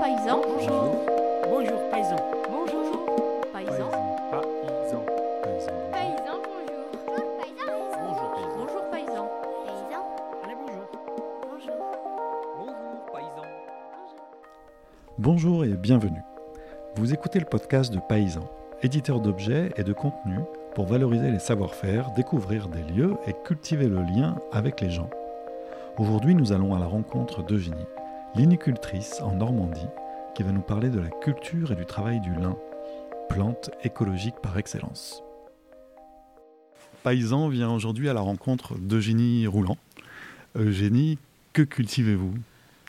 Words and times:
paysan. 0.00 0.40
Bonjour. 0.42 1.04
Bonjour, 1.48 1.90
paysan. 1.90 2.16
Bonjour 2.50 3.40
paysan. 3.52 3.90
Paysan. 5.42 5.72
Paysan, 5.92 6.38
bonjour. 6.44 6.84
Bonjour, 7.06 7.28
paysan. 7.38 7.72
Bonjour 8.56 8.82
paysan. 8.90 9.28
Allez, 10.44 10.54
bonjour. 10.56 10.86
Bonjour, 12.58 13.04
paysan. 13.12 13.46
Bonjour 15.18 15.64
et 15.64 15.68
bienvenue. 15.68 16.22
Vous 16.96 17.12
écoutez 17.12 17.38
le 17.38 17.46
podcast 17.46 17.92
de 17.92 17.98
Paysan, 17.98 18.48
éditeur 18.82 19.20
d'objets 19.20 19.70
et 19.76 19.82
de 19.84 19.92
contenus 19.92 20.40
pour 20.74 20.86
valoriser 20.86 21.30
les 21.30 21.38
savoir-faire, 21.38 22.10
découvrir 22.12 22.68
des 22.68 22.82
lieux 22.82 23.14
et 23.26 23.32
cultiver 23.44 23.86
le 23.88 24.02
lien 24.02 24.36
avec 24.52 24.80
les 24.80 24.90
gens. 24.90 25.10
Aujourd'hui, 25.98 26.34
nous 26.34 26.52
allons 26.52 26.74
à 26.74 26.78
la 26.80 26.86
rencontre 26.86 27.44
d'Eugénie, 27.44 27.86
linicultrice 28.34 29.20
en 29.20 29.36
Normandie, 29.36 29.86
qui 30.34 30.42
va 30.42 30.50
nous 30.52 30.60
parler 30.60 30.90
de 30.90 30.98
la 30.98 31.08
culture 31.08 31.70
et 31.72 31.76
du 31.76 31.86
travail 31.86 32.20
du 32.20 32.34
lin, 32.34 32.56
plante 33.28 33.70
écologique 33.84 34.34
par 34.42 34.58
excellence. 34.58 35.22
Paysan 37.04 37.48
vient 37.48 37.70
aujourd'hui 37.70 38.08
à 38.08 38.12
la 38.12 38.20
rencontre 38.20 38.74
d'Eugénie 38.78 39.46
Roulant. 39.46 39.78
Eugénie, 40.56 41.18
que 41.52 41.62
cultivez-vous? 41.62 42.34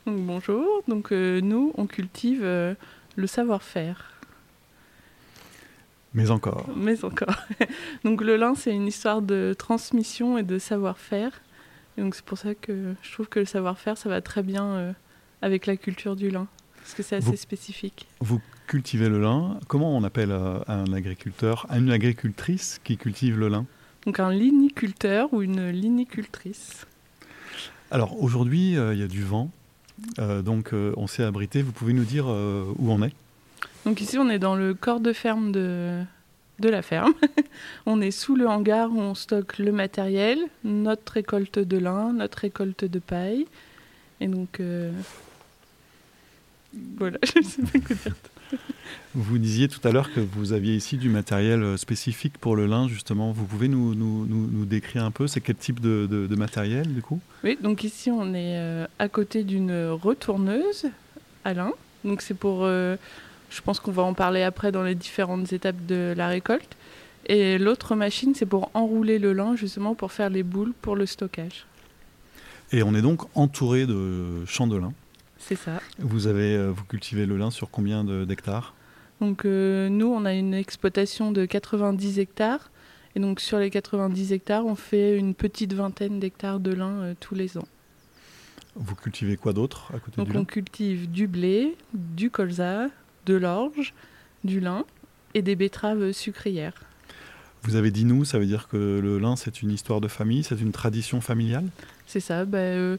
Bonjour, 0.07 0.65
donc 0.87 1.11
euh, 1.11 1.41
nous 1.41 1.73
on 1.77 1.85
cultive 1.87 2.41
euh, 2.43 2.75
le 3.15 3.27
savoir-faire, 3.27 4.13
Mais 6.13 6.29
encore. 6.31 6.67
mais 6.75 7.03
encore. 7.03 7.35
donc 8.03 8.21
le 8.21 8.35
lin 8.35 8.53
c'est 8.55 8.73
une 8.73 8.87
histoire 8.87 9.21
de 9.21 9.55
transmission 9.57 10.37
et 10.37 10.43
de 10.43 10.59
savoir-faire. 10.59 11.41
Donc 11.97 12.13
c'est 12.13 12.25
pour 12.25 12.37
ça 12.37 12.53
que 12.55 12.93
je 13.01 13.13
trouve 13.13 13.27
que 13.29 13.39
le 13.39 13.45
savoir-faire 13.45 13.97
ça 13.97 14.09
va 14.09 14.21
très 14.21 14.43
bien 14.43 14.65
euh, 14.65 14.93
avec 15.45 15.67
la 15.67 15.77
culture 15.77 16.15
du 16.15 16.31
lin, 16.31 16.47
parce 16.77 16.95
que 16.95 17.03
c'est 17.03 17.17
assez 17.17 17.27
Vous- 17.27 17.35
spécifique. 17.37 18.07
Vous 18.19 18.41
cultivez 18.65 19.09
le 19.09 19.21
lin. 19.21 19.59
Comment 19.67 19.95
on 19.95 20.03
appelle 20.03 20.31
euh, 20.31 20.57
un 20.67 20.91
agriculteur, 20.91 21.67
une 21.71 21.91
agricultrice 21.91 22.81
qui 22.83 22.97
cultive 22.97 23.37
le 23.37 23.49
lin? 23.49 23.67
Donc 24.07 24.19
un 24.19 24.31
liniculteur 24.31 25.31
ou 25.33 25.43
une 25.43 25.69
linicultrice. 25.69 26.87
Alors 27.91 28.19
aujourd'hui, 28.21 28.75
euh, 28.75 28.95
il 28.95 28.99
y 28.99 29.03
a 29.03 29.07
du 29.07 29.23
vent, 29.23 29.51
euh, 30.17 30.41
donc 30.41 30.73
on 30.73 31.05
s'est 31.05 31.23
abrité. 31.23 31.61
Vous 31.61 31.71
pouvez 31.71 31.93
nous 31.93 32.05
dire 32.05 32.25
où 32.25 32.91
on 32.91 33.03
est? 33.03 33.13
Donc 33.85 34.01
ici 34.01 34.17
on 34.17 34.27
est 34.31 34.39
dans 34.39 34.55
le 34.55 34.73
corps 34.73 34.99
de 34.99 35.13
ferme 35.13 35.51
de, 35.51 36.01
de 36.59 36.69
la 36.69 36.81
ferme. 36.81 37.13
on 37.85 38.01
est 38.01 38.09
sous 38.09 38.35
le 38.35 38.47
hangar 38.47 38.91
où 38.91 38.99
on 38.99 39.13
stocke 39.13 39.59
le 39.59 39.71
matériel, 39.71 40.39
notre 40.63 41.13
récolte 41.13 41.59
de 41.59 41.77
lin, 41.77 42.13
notre 42.13 42.39
récolte 42.39 42.83
de 42.83 42.97
paille. 42.97 43.45
Et 44.21 44.27
donc 44.27 44.59
euh, 44.59 44.91
voilà, 46.97 47.17
je 47.23 47.39
ne 47.39 47.43
sais 47.43 47.61
pas 47.61 47.79
quoi 47.79 47.95
dire. 47.95 48.15
Vous 49.15 49.37
disiez 49.37 49.67
tout 49.67 49.79
à 49.87 49.91
l'heure 49.91 50.11
que 50.13 50.19
vous 50.19 50.51
aviez 50.53 50.75
ici 50.75 50.97
du 50.97 51.09
matériel 51.09 51.63
euh, 51.63 51.77
spécifique 51.77 52.37
pour 52.37 52.55
le 52.55 52.65
lin, 52.65 52.87
justement. 52.87 53.31
Vous 53.31 53.45
pouvez 53.45 53.67
nous, 53.67 53.95
nous- 53.95 54.25
nous- 54.25 54.47
nous 54.51 54.65
décrire 54.65 55.03
un 55.05 55.11
peu 55.11 55.27
C'est 55.27 55.41
quel 55.41 55.55
type 55.55 55.79
de, 55.79 56.05
de- 56.09 56.27
de 56.27 56.35
matériel, 56.35 56.93
du 56.93 57.01
coup? 57.01 57.19
Oui, 57.43 57.57
donc 57.61 57.83
ici 57.83 58.11
on 58.11 58.33
est 58.33 58.57
euh, 58.57 58.85
à 58.99 59.07
côté 59.09 59.43
d'une 59.43 59.89
retourneuse 59.91 60.85
à 61.45 61.53
lin. 61.53 61.71
Donc 62.03 62.21
c'est 62.21 62.33
pour, 62.33 62.59
euh, 62.63 62.97
je 63.49 63.61
pense 63.61 63.79
qu'on 63.79 63.91
va 63.91 64.03
en 64.03 64.13
parler 64.13 64.43
après 64.43 64.71
dans 64.71 64.83
les 64.83 64.95
différentes 64.95 65.51
étapes 65.53 65.85
de 65.87 66.13
la 66.15 66.27
récolte. 66.27 66.75
Et 67.27 67.57
l'autre 67.57 67.95
machine, 67.95 68.33
c'est 68.35 68.45
pour 68.45 68.69
enrouler 68.75 69.17
le 69.17 69.33
lin 69.33 69.55
justement 69.55 69.95
pour 69.95 70.11
faire 70.11 70.29
les 70.29 70.43
boules 70.43 70.73
pour 70.81 70.95
le 70.95 71.05
stockage. 71.07 71.65
Et 72.71 72.83
on 72.83 72.93
est 72.93 73.01
donc 73.01 73.21
entouré 73.35 73.85
de 73.87 74.45
champs 74.45 74.67
de 74.67 74.75
lin. 74.77 74.93
C'est 75.47 75.55
ça. 75.55 75.79
Vous, 75.99 76.25
avez, 76.27 76.55
euh, 76.55 76.71
vous 76.71 76.83
cultivez 76.85 77.25
le 77.27 77.37
lin 77.37 77.51
sur 77.51 77.69
combien 77.69 78.03
d'hectares? 78.25 78.73
Donc 79.21 79.45
euh, 79.45 79.89
nous, 79.89 80.07
on 80.07 80.25
a 80.25 80.33
une 80.33 80.53
exploitation 80.55 81.31
de 81.31 81.45
90 81.45 82.17
hectares. 82.19 82.71
Et 83.15 83.19
donc 83.19 83.39
sur 83.39 83.59
les 83.59 83.69
90 83.69 84.33
hectares, 84.33 84.65
on 84.65 84.75
fait 84.75 85.17
une 85.17 85.35
petite 85.35 85.73
vingtaine 85.73 86.19
d'hectares 86.19 86.59
de 86.59 86.73
lin 86.73 86.91
euh, 87.01 87.13
tous 87.19 87.35
les 87.35 87.57
ans. 87.57 87.67
Vous 88.75 88.95
cultivez 88.95 89.37
quoi 89.37 89.53
d'autre 89.53 89.91
à 89.95 89.99
côté 89.99 90.17
Donc 90.17 90.27
du 90.27 90.33
lin? 90.33 90.39
on 90.41 90.45
cultive 90.45 91.09
du 91.09 91.27
blé, 91.27 91.77
du 91.93 92.29
colza, 92.29 92.87
de 93.25 93.35
l'orge, 93.35 93.93
du 94.43 94.59
lin 94.59 94.83
et 95.33 95.41
des 95.41 95.55
betteraves 95.55 96.11
sucrières. 96.11 96.73
Vous 97.61 97.75
avez 97.75 97.91
dit 97.91 98.03
nous, 98.03 98.25
ça 98.25 98.37
veut 98.37 98.45
dire 98.45 98.67
que 98.67 98.99
le 99.01 99.17
lin, 99.19 99.35
c'est 99.35 99.61
une 99.61 99.71
histoire 99.71 100.01
de 100.01 100.07
famille, 100.07 100.43
c'est 100.43 100.59
une 100.59 100.71
tradition 100.71 101.21
familiale? 101.21 101.65
C'est 102.05 102.19
ça. 102.19 102.45
bah, 102.45 102.57
euh, 102.57 102.97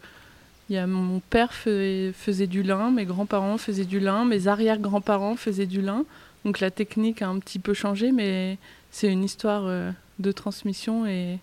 il 0.69 0.75
y 0.75 0.79
a 0.79 0.87
mon 0.87 1.21
père 1.21 1.53
faisait, 1.53 2.13
faisait 2.13 2.47
du 2.47 2.63
lin, 2.63 2.91
mes 2.91 3.05
grands-parents 3.05 3.59
faisaient 3.59 3.85
du 3.85 4.01
lin, 4.01 4.25
mes 4.25 4.49
arrière-grands-parents 4.49 5.37
faisaient 5.37 5.67
du 5.67 5.81
lin. 5.81 6.05
Donc 6.45 6.61
la 6.61 6.71
technique 6.71 7.23
a 7.23 7.29
un 7.29 7.39
petit 7.39 7.59
peu 7.59 7.75
changé, 7.75 8.13
mais 8.13 8.59
c'est 8.91 9.09
une 9.09 9.25
histoire 9.25 9.65
euh, 9.67 9.91
de 10.19 10.33
transmission 10.33 11.07
et, 11.07 11.39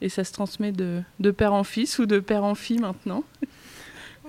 et 0.00 0.08
ça 0.08 0.24
se 0.24 0.32
transmet 0.32 0.72
de, 0.72 1.02
de 1.20 1.30
père 1.30 1.52
en 1.52 1.64
fils 1.64 1.98
ou 1.98 2.06
de 2.06 2.20
père 2.20 2.44
en 2.44 2.54
fille 2.54 2.78
maintenant. 2.78 3.24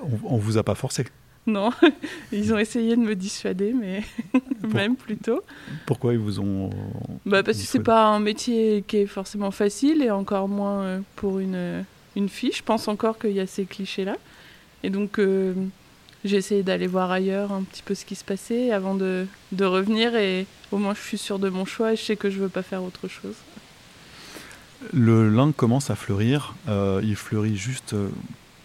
On, 0.01 0.35
on 0.35 0.37
vous 0.37 0.57
a 0.57 0.63
pas 0.63 0.75
forcé. 0.75 1.05
Non, 1.45 1.71
ils 2.31 2.53
ont 2.53 2.57
essayé 2.57 2.95
de 2.95 3.01
me 3.01 3.15
dissuader, 3.15 3.73
mais 3.73 4.01
même 4.73 4.95
plutôt. 4.95 5.41
Pourquoi 5.85 6.13
ils 6.13 6.19
vous 6.19 6.39
ont... 6.39 6.69
Bah 7.25 7.43
parce 7.43 7.57
que 7.57 7.63
c'est 7.63 7.79
dissuadé 7.79 7.83
pas 7.83 8.05
un 8.07 8.19
métier 8.19 8.83
qui 8.87 8.97
est 8.97 9.05
forcément 9.05 9.51
facile 9.51 10.01
et 10.01 10.09
encore 10.09 10.47
moins 10.47 10.81
euh, 10.81 10.99
pour 11.15 11.39
une, 11.39 11.83
une 12.15 12.29
fille. 12.29 12.51
Je 12.53 12.63
pense 12.63 12.87
encore 12.87 13.17
qu'il 13.17 13.31
y 13.31 13.39
a 13.39 13.47
ces 13.47 13.65
clichés-là. 13.65 14.17
Et 14.83 14.89
donc 14.89 15.19
euh, 15.19 15.53
j'ai 16.25 16.37
essayé 16.37 16.63
d'aller 16.63 16.87
voir 16.87 17.11
ailleurs 17.11 17.51
un 17.51 17.63
petit 17.63 17.83
peu 17.83 17.95
ce 17.95 18.05
qui 18.05 18.15
se 18.15 18.23
passait 18.23 18.71
avant 18.71 18.95
de, 18.95 19.25
de 19.51 19.65
revenir 19.65 20.15
et 20.15 20.45
au 20.71 20.77
moins 20.77 20.93
je 20.93 21.01
suis 21.01 21.17
sûre 21.17 21.39
de 21.39 21.49
mon 21.49 21.65
choix 21.65 21.93
et 21.93 21.95
je 21.95 22.01
sais 22.01 22.15
que 22.15 22.29
je 22.29 22.39
veux 22.39 22.49
pas 22.49 22.63
faire 22.63 22.83
autre 22.83 23.07
chose. 23.07 23.35
Le 24.91 25.29
lin 25.29 25.53
commence 25.53 25.89
à 25.89 25.95
fleurir. 25.95 26.55
euh, 26.67 26.99
il 27.03 27.15
fleurit 27.15 27.55
juste 27.55 27.93
euh, 27.93 28.09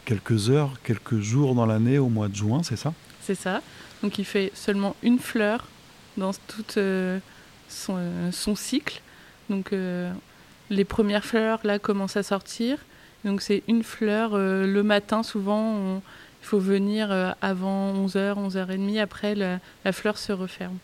quelques 0.05 0.51
heures, 0.51 0.75
quelques 0.83 1.21
jours 1.21 1.55
dans 1.55 1.67
l'année, 1.67 1.99
au 1.99 2.09
mois 2.09 2.29
de 2.29 2.35
juin, 2.35 2.63
c'est 2.65 2.77
ça? 2.77 2.93
C'est 3.23 3.37
ça. 3.37 3.63
Donc 4.03 4.19
il 4.19 4.25
fait 4.25 4.51
seulement 4.55 4.97
une 5.03 5.19
fleur 5.19 5.69
dans 6.17 6.33
tout 6.33 6.65
euh, 6.77 7.21
son, 7.69 7.99
son 8.33 8.57
cycle. 8.57 9.01
Donc 9.51 9.73
les 10.71 10.85
premières 10.85 11.25
fleurs 11.25 11.61
là 11.65 11.79
commencent 11.79 12.17
à 12.17 12.23
sortir. 12.23 12.79
Donc 13.25 13.43
c'est 13.43 13.63
une 13.69 13.83
fleur 13.83 14.31
euh, 14.35 14.67
le 14.67 14.83
matin 14.83 15.23
souvent. 15.23 16.01
il 16.43 16.47
faut 16.47 16.59
venir 16.59 17.11
euh, 17.11 17.33
avant 17.43 17.93
11h, 18.07 18.35
11h30. 18.49 19.01
Après 19.01 19.35
la, 19.35 19.59
la 19.85 19.93
fleur 19.93 20.19
se 20.19 20.33
referme. 20.33 20.77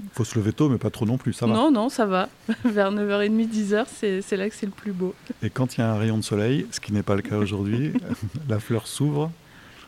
Il 0.00 0.08
faut 0.12 0.24
se 0.24 0.36
lever 0.36 0.52
tôt, 0.52 0.68
mais 0.68 0.78
pas 0.78 0.90
trop 0.90 1.06
non 1.06 1.18
plus, 1.18 1.32
ça 1.32 1.46
va. 1.46 1.54
non, 1.54 1.70
non, 1.70 1.88
ça 1.88 2.04
va. 2.04 2.28
Vers 2.64 2.90
9h30, 2.92 3.48
10h, 3.48 3.84
c'est 3.94 4.22
c'est 4.22 4.36
là 4.36 4.48
que 4.48 4.54
c'est 4.54 4.66
le 4.66 4.72
plus 4.72 4.92
beau. 4.92 5.14
Et 5.42 5.50
quand 5.50 5.76
il 5.76 5.80
y 5.80 5.84
a 5.84 5.90
un 5.92 5.98
rayon 5.98 6.16
de 6.18 6.22
soleil, 6.24 6.66
ce 6.72 6.80
qui 6.80 6.92
n'est 6.92 7.04
pas 7.04 7.14
le 7.14 7.22
cas 7.22 7.36
aujourd'hui, 7.36 7.92
la 8.48 8.58
fleur 8.58 8.86
s'ouvre 8.88 9.30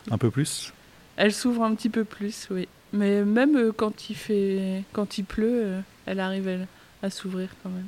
un 0.09 0.17
peu 0.17 0.29
plus? 0.31 0.73
Elle 1.17 1.33
s'ouvre 1.33 1.63
un 1.63 1.75
petit 1.75 1.89
peu 1.89 2.03
plus, 2.05 2.47
oui. 2.51 2.67
Mais 2.93 3.25
même 3.25 3.57
euh, 3.57 3.71
quand 3.75 4.09
il 4.09 4.15
fait, 4.15 4.83
quand 4.93 5.17
il 5.17 5.25
pleut, 5.25 5.81
elle 6.05 6.19
arrive 6.21 6.65
à 7.03 7.09
s'ouvrir 7.09 7.49
quand 7.61 7.69
même. 7.69 7.87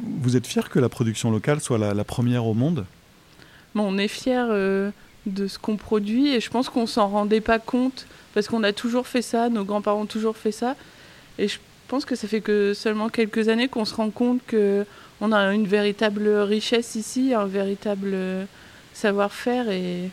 Vous 0.00 0.36
êtes 0.36 0.46
fier 0.46 0.68
que 0.68 0.78
la 0.78 0.88
production 0.88 1.30
locale 1.30 1.60
soit 1.60 1.78
la, 1.78 2.04
première 2.04 2.46
au 2.46 2.54
monde? 2.54 2.86
On 3.74 3.98
est 3.98 4.08
fiers 4.08 4.46
euh, 4.50 4.90
de 5.26 5.46
ce 5.46 5.58
qu'on 5.58 5.76
produit 5.76 6.28
et 6.28 6.40
je 6.40 6.50
pense 6.50 6.68
qu'on 6.68 6.86
s'en 6.86 7.08
rendait 7.08 7.40
pas 7.40 7.58
compte 7.58 8.06
parce 8.34 8.48
qu'on 8.48 8.62
a 8.64 8.72
toujours 8.72 9.06
fait 9.06 9.22
ça, 9.22 9.48
nos 9.48 9.64
grands-parents 9.64 10.02
ont 10.02 10.06
toujours 10.06 10.36
fait 10.36 10.52
ça. 10.52 10.74
Et 11.38 11.48
je 11.48 11.58
pense 11.86 12.04
que 12.04 12.16
ça 12.16 12.26
fait 12.28 12.40
que 12.40 12.74
seulement 12.74 13.08
quelques 13.08 13.48
années 13.48 13.68
qu'on 13.68 13.84
se 13.84 13.94
rend 13.94 14.10
compte 14.10 14.40
que 14.46 14.84
on 15.20 15.32
a 15.32 15.52
une 15.52 15.66
véritable 15.66 16.28
richesse 16.28 16.94
ici, 16.94 17.34
un 17.34 17.46
véritable 17.46 18.10
euh, 18.12 18.44
savoir-faire 18.92 19.68
et, 19.70 20.10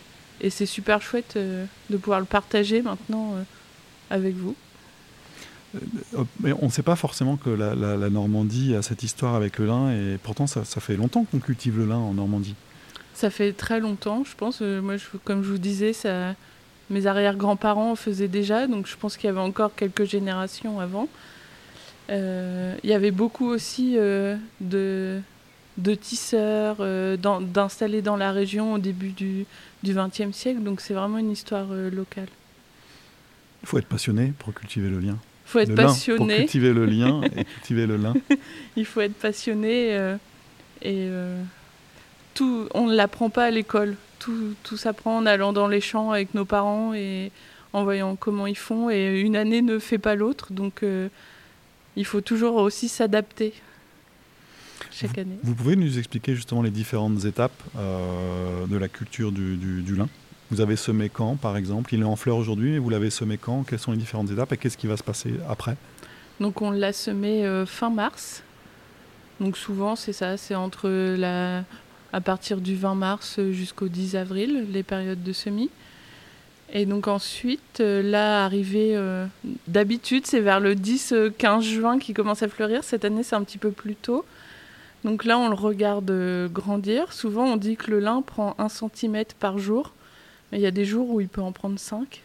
c'est 0.50 0.66
super 0.66 1.02
chouette 1.02 1.38
euh, 1.38 1.66
de 1.90 1.98
pouvoir 1.98 2.20
le 2.20 2.26
partager 2.26 2.82
maintenant 2.82 3.36
avec 4.12 4.36
vous. 4.36 4.56
Euh, 6.18 6.54
On 6.62 6.66
ne 6.68 6.72
sait 6.72 6.84
pas 6.84 6.96
forcément 6.96 7.36
que 7.38 7.50
la, 7.50 7.76
la- 7.76 7.98
la 7.98 8.10
Normandie 8.10 8.76
a 8.76 8.82
cette 8.82 9.04
histoire 9.04 9.36
avec 9.36 9.58
le 9.60 9.66
lin, 9.68 9.92
et 9.92 10.18
pourtant 10.22 10.48
ça, 10.48 10.64
ça 10.66 10.80
fait 10.82 10.96
longtemps 10.96 11.26
qu'on 11.26 11.40
cultive 11.40 11.78
le 11.78 11.86
lin 11.86 11.98
en 11.98 12.14
Normandie. 12.14 12.56
Ça 13.14 13.30
fait 13.30 13.54
très 13.54 13.80
longtemps, 13.80 14.24
je 14.26 14.36
pense. 14.36 14.60
Euh, 14.62 14.82
moi, 14.82 14.98
je- 14.98 15.06
comme 15.24 15.44
je 15.44 15.50
vous 15.50 15.58
disais, 15.58 15.94
ça, 15.94 16.36
mes 16.90 17.08
arrière-grands-parents 17.08 17.92
en 17.92 17.96
faisaient 17.96 18.28
déjà, 18.28 18.68
donc 18.68 18.88
je 18.88 18.96
pense 18.96 19.18
qu'il 19.18 19.28
y 19.28 19.30
avait 19.32 19.40
encore 19.40 19.74
quelques 19.76 20.06
générations 20.06 20.80
avant. 20.80 21.08
Euh, 22.10 22.76
il 22.84 22.90
y 22.90 22.94
avait 22.94 23.12
beaucoup 23.12 23.48
aussi 23.48 23.96
euh, 23.98 24.36
de, 24.62 25.20
de 25.78 25.96
tisseurs 25.96 26.78
euh, 26.80 27.18
dans- 27.18 27.42
d'installés 27.42 28.04
dans 28.04 28.16
la 28.18 28.32
région 28.32 28.74
au 28.74 28.78
début 28.78 29.10
du 29.10 29.46
XXe 29.84 30.32
siècle, 30.32 30.62
donc 30.62 30.82
c'est 30.82 30.94
vraiment 30.94 31.18
une 31.18 31.32
histoire 31.32 31.66
locale. 31.92 32.28
Il 33.64 33.68
faut 33.68 33.80
être 33.80 33.88
passionné 33.88 34.34
pour 34.38 34.54
cultiver 34.54 34.90
le 34.90 35.00
lien. 35.00 35.18
Il 35.46 35.50
faut 35.52 35.60
être 35.60 35.70
le 35.70 35.76
lin, 35.76 35.84
pour 35.84 35.94
passionné. 35.94 36.36
cultiver 36.38 36.74
le 36.74 36.86
lien 36.86 37.22
et 37.38 37.44
cultiver 37.46 37.86
le 37.88 37.98
lin. 37.98 38.14
Il 38.76 38.86
faut 38.86 39.02
être 39.02 39.14
passionné 39.14 39.96
euh, 39.96 40.16
et 40.82 41.08
euh, 41.10 41.42
tout, 42.34 42.68
on 42.74 42.88
ne 42.88 42.96
l'apprend 42.96 43.30
pas 43.30 43.46
à 43.46 43.52
l'école. 43.52 43.96
Tout, 44.20 44.56
tout 44.64 44.76
s'apprend 44.78 45.18
en 45.18 45.26
allant 45.26 45.54
dans 45.54 45.68
les 45.68 45.82
champs 45.82 46.12
avec 46.12 46.34
nos 46.34 46.46
parents 46.46 46.94
et 46.94 47.32
en 47.74 47.84
voyant 47.84 48.16
comment 48.16 48.48
ils 48.48 48.58
font. 48.58 48.90
Et 48.90 49.22
une 49.22 49.36
année 49.36 49.62
ne 49.62 49.78
fait 49.80 50.00
pas 50.00 50.16
l'autre, 50.16 50.52
donc 50.52 50.82
euh, 50.84 51.10
il 51.96 52.06
faut 52.06 52.22
toujours 52.22 52.56
aussi 52.56 52.88
s'adapter 52.90 53.54
chaque 54.92 55.18
année. 55.18 55.38
Vous 55.44 55.54
pouvez 55.56 55.76
nous 55.76 55.98
expliquer 56.00 56.36
justement 56.36 56.62
les 56.64 56.72
différentes 56.72 57.24
étapes 57.26 57.62
de 57.76 58.78
la 58.78 58.88
culture 58.88 59.32
du, 59.32 59.56
du- 59.58 59.82
du 59.84 59.96
lin? 59.96 60.10
Vous 60.52 60.62
avez 60.62 60.76
semé 60.76 61.10
quand, 61.10 61.36
par 61.36 61.58
exemple? 61.58 61.94
Il 61.94 62.02
est 62.02 62.06
en 62.06 62.16
fleur 62.16 62.38
aujourd'hui, 62.38 62.76
et 62.76 62.80
vous 62.80 62.90
l'avez 62.90 63.10
semé 63.10 63.38
quand? 63.38 63.64
Quelles 63.64 63.80
sont 63.80 63.92
les 63.92 63.98
différentes 63.98 64.30
étapes 64.30 64.54
et 64.54 64.58
qu'est-ce 64.58 64.78
qui 64.78 64.88
va 64.88 64.96
se 64.98 65.04
passer 65.04 65.34
après? 65.50 65.76
Donc 66.40 66.62
on 66.62 66.72
l'a 66.72 66.94
semé 66.94 67.46
euh, 67.46 67.66
fin 67.66 67.90
mars. 67.90 68.44
Donc 69.40 69.58
souvent 69.58 69.96
c'est 69.96 70.14
ça, 70.14 70.38
c'est 70.38 70.56
entre 70.56 70.90
la 70.90 71.64
à 72.14 72.22
partir 72.22 72.62
du 72.62 72.76
20 72.76 72.96
mars 72.96 73.40
jusqu'au 73.52 73.90
10 73.90 74.16
avril, 74.16 74.68
les 74.72 74.84
périodes 74.84 75.22
de 75.22 75.34
semis. 75.34 75.70
Et 76.72 76.86
donc 76.86 77.08
ensuite, 77.08 77.82
euh, 77.82 78.02
là, 78.02 78.46
arrivé, 78.46 78.96
euh, 78.96 79.26
d'habitude, 79.68 80.26
c'est 80.26 80.40
vers 80.40 80.62
le 80.62 80.76
10-15 80.76 81.62
juin 81.62 82.00
qui 82.00 82.14
commence 82.14 82.42
à 82.42 82.48
fleurir. 82.48 82.84
Cette 82.84 83.04
année, 83.04 83.24
c'est 83.24 83.36
un 83.36 83.44
petit 83.44 83.58
peu 83.58 83.72
plus 83.72 83.96
tôt. 83.96 84.24
Donc 85.04 85.26
là, 85.26 85.38
on 85.38 85.50
le 85.50 85.56
regarde 85.56 86.50
grandir. 86.52 87.12
Souvent, 87.12 87.46
on 87.46 87.58
dit 87.58 87.76
que 87.76 87.92
le 87.92 88.00
lin 88.00 88.22
prend 88.22 88.56
1 88.60 88.70
cm 88.70 89.26
par 89.40 89.60
jour. 89.60 89.94
Mais 90.52 90.60
il 90.60 90.62
y 90.62 90.68
a 90.68 90.72
des 90.72 90.86
jours 90.86 91.10
où 91.10 91.22
il 91.22 91.28
peut 91.28 91.42
en 91.42 91.52
prendre 91.52 91.80
5. 91.80 92.22